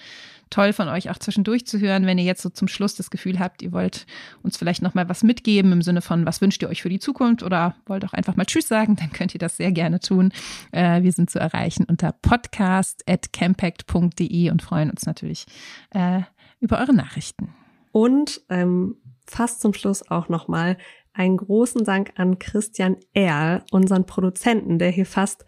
[0.50, 3.40] toll von euch auch zwischendurch zu hören, wenn ihr jetzt so zum Schluss das Gefühl
[3.40, 4.06] habt, ihr wollt
[4.42, 7.00] uns vielleicht noch mal was mitgeben im Sinne von, was wünscht ihr euch für die
[7.00, 10.32] Zukunft oder wollt auch einfach mal Tschüss sagen, dann könnt ihr das sehr gerne tun.
[10.72, 15.46] Äh, wir sind zu erreichen unter podcast.campact.de und freuen uns natürlich
[15.92, 16.22] äh,
[16.60, 17.54] über eure Nachrichten.
[17.92, 18.98] Und ähm,
[19.28, 20.78] fast zum Schluss auch nochmal
[21.14, 25.46] einen großen Dank an Christian Erl, unseren Produzenten, der hier fast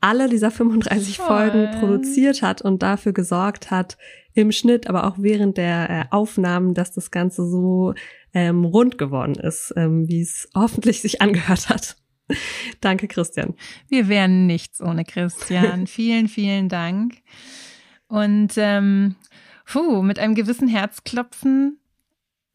[0.00, 1.26] alle dieser 35 Toll.
[1.26, 3.96] Folgen produziert hat und dafür gesorgt hat,
[4.34, 7.94] im Schnitt, aber auch während der äh, Aufnahmen, dass das Ganze so
[8.34, 11.96] ähm, rund geworden ist, ähm, wie es hoffentlich sich angehört hat.
[12.82, 13.54] Danke, Christian.
[13.88, 15.86] Wir wären nichts ohne Christian.
[15.86, 17.14] vielen, vielen Dank.
[18.08, 19.16] Und ähm,
[19.66, 21.78] puh, mit einem gewissen Herzklopfen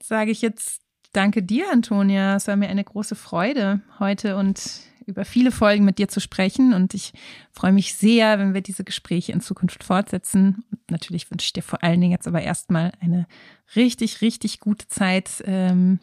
[0.01, 0.82] sage ich jetzt
[1.14, 2.38] Danke dir, Antonia.
[2.38, 6.74] Es war mir eine große Freude, heute und über viele Folgen mit dir zu sprechen.
[6.74, 7.12] Und ich
[7.51, 10.64] freue mich sehr, wenn wir diese Gespräche in Zukunft fortsetzen.
[10.72, 13.28] Und natürlich wünsche ich dir vor allen Dingen jetzt aber erstmal eine
[13.76, 15.99] richtig, richtig gute Zeit ähm,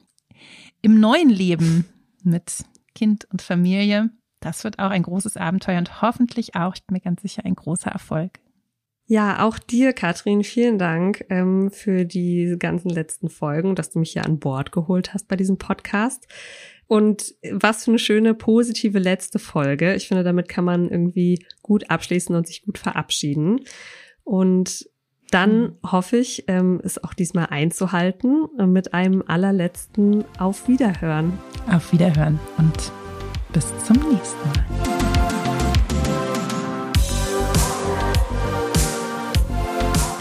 [0.82, 1.86] im neuen Leben
[2.22, 4.11] mit Kind und Familie.
[4.40, 7.54] Das wird auch ein großes Abenteuer und hoffentlich auch, ich bin mir ganz sicher, ein
[7.54, 8.38] großer Erfolg.
[9.11, 14.12] Ja, auch dir, Katrin, vielen Dank ähm, für die ganzen letzten Folgen, dass du mich
[14.12, 16.28] hier an Bord geholt hast bei diesem Podcast.
[16.86, 19.94] Und was für eine schöne, positive letzte Folge.
[19.94, 23.61] Ich finde, damit kann man irgendwie gut abschließen und sich gut verabschieden.
[24.24, 24.90] Und
[25.30, 31.38] dann hoffe ich, ähm, es auch diesmal einzuhalten mit einem allerletzten Auf Wiederhören.
[31.70, 32.92] Auf Wiederhören und
[33.54, 34.97] bis zum nächsten Mal.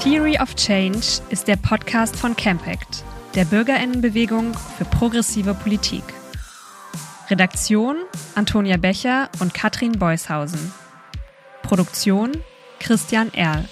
[0.09, 3.03] Theory of Change ist der Podcast von Campact,
[3.35, 6.01] der Bürgerinnenbewegung für progressive Politik.
[7.29, 7.97] Redaktion
[8.33, 10.71] Antonia Becher und Katrin Beushausen.
[11.61, 12.31] Produktion
[12.79, 13.65] Christian Erl.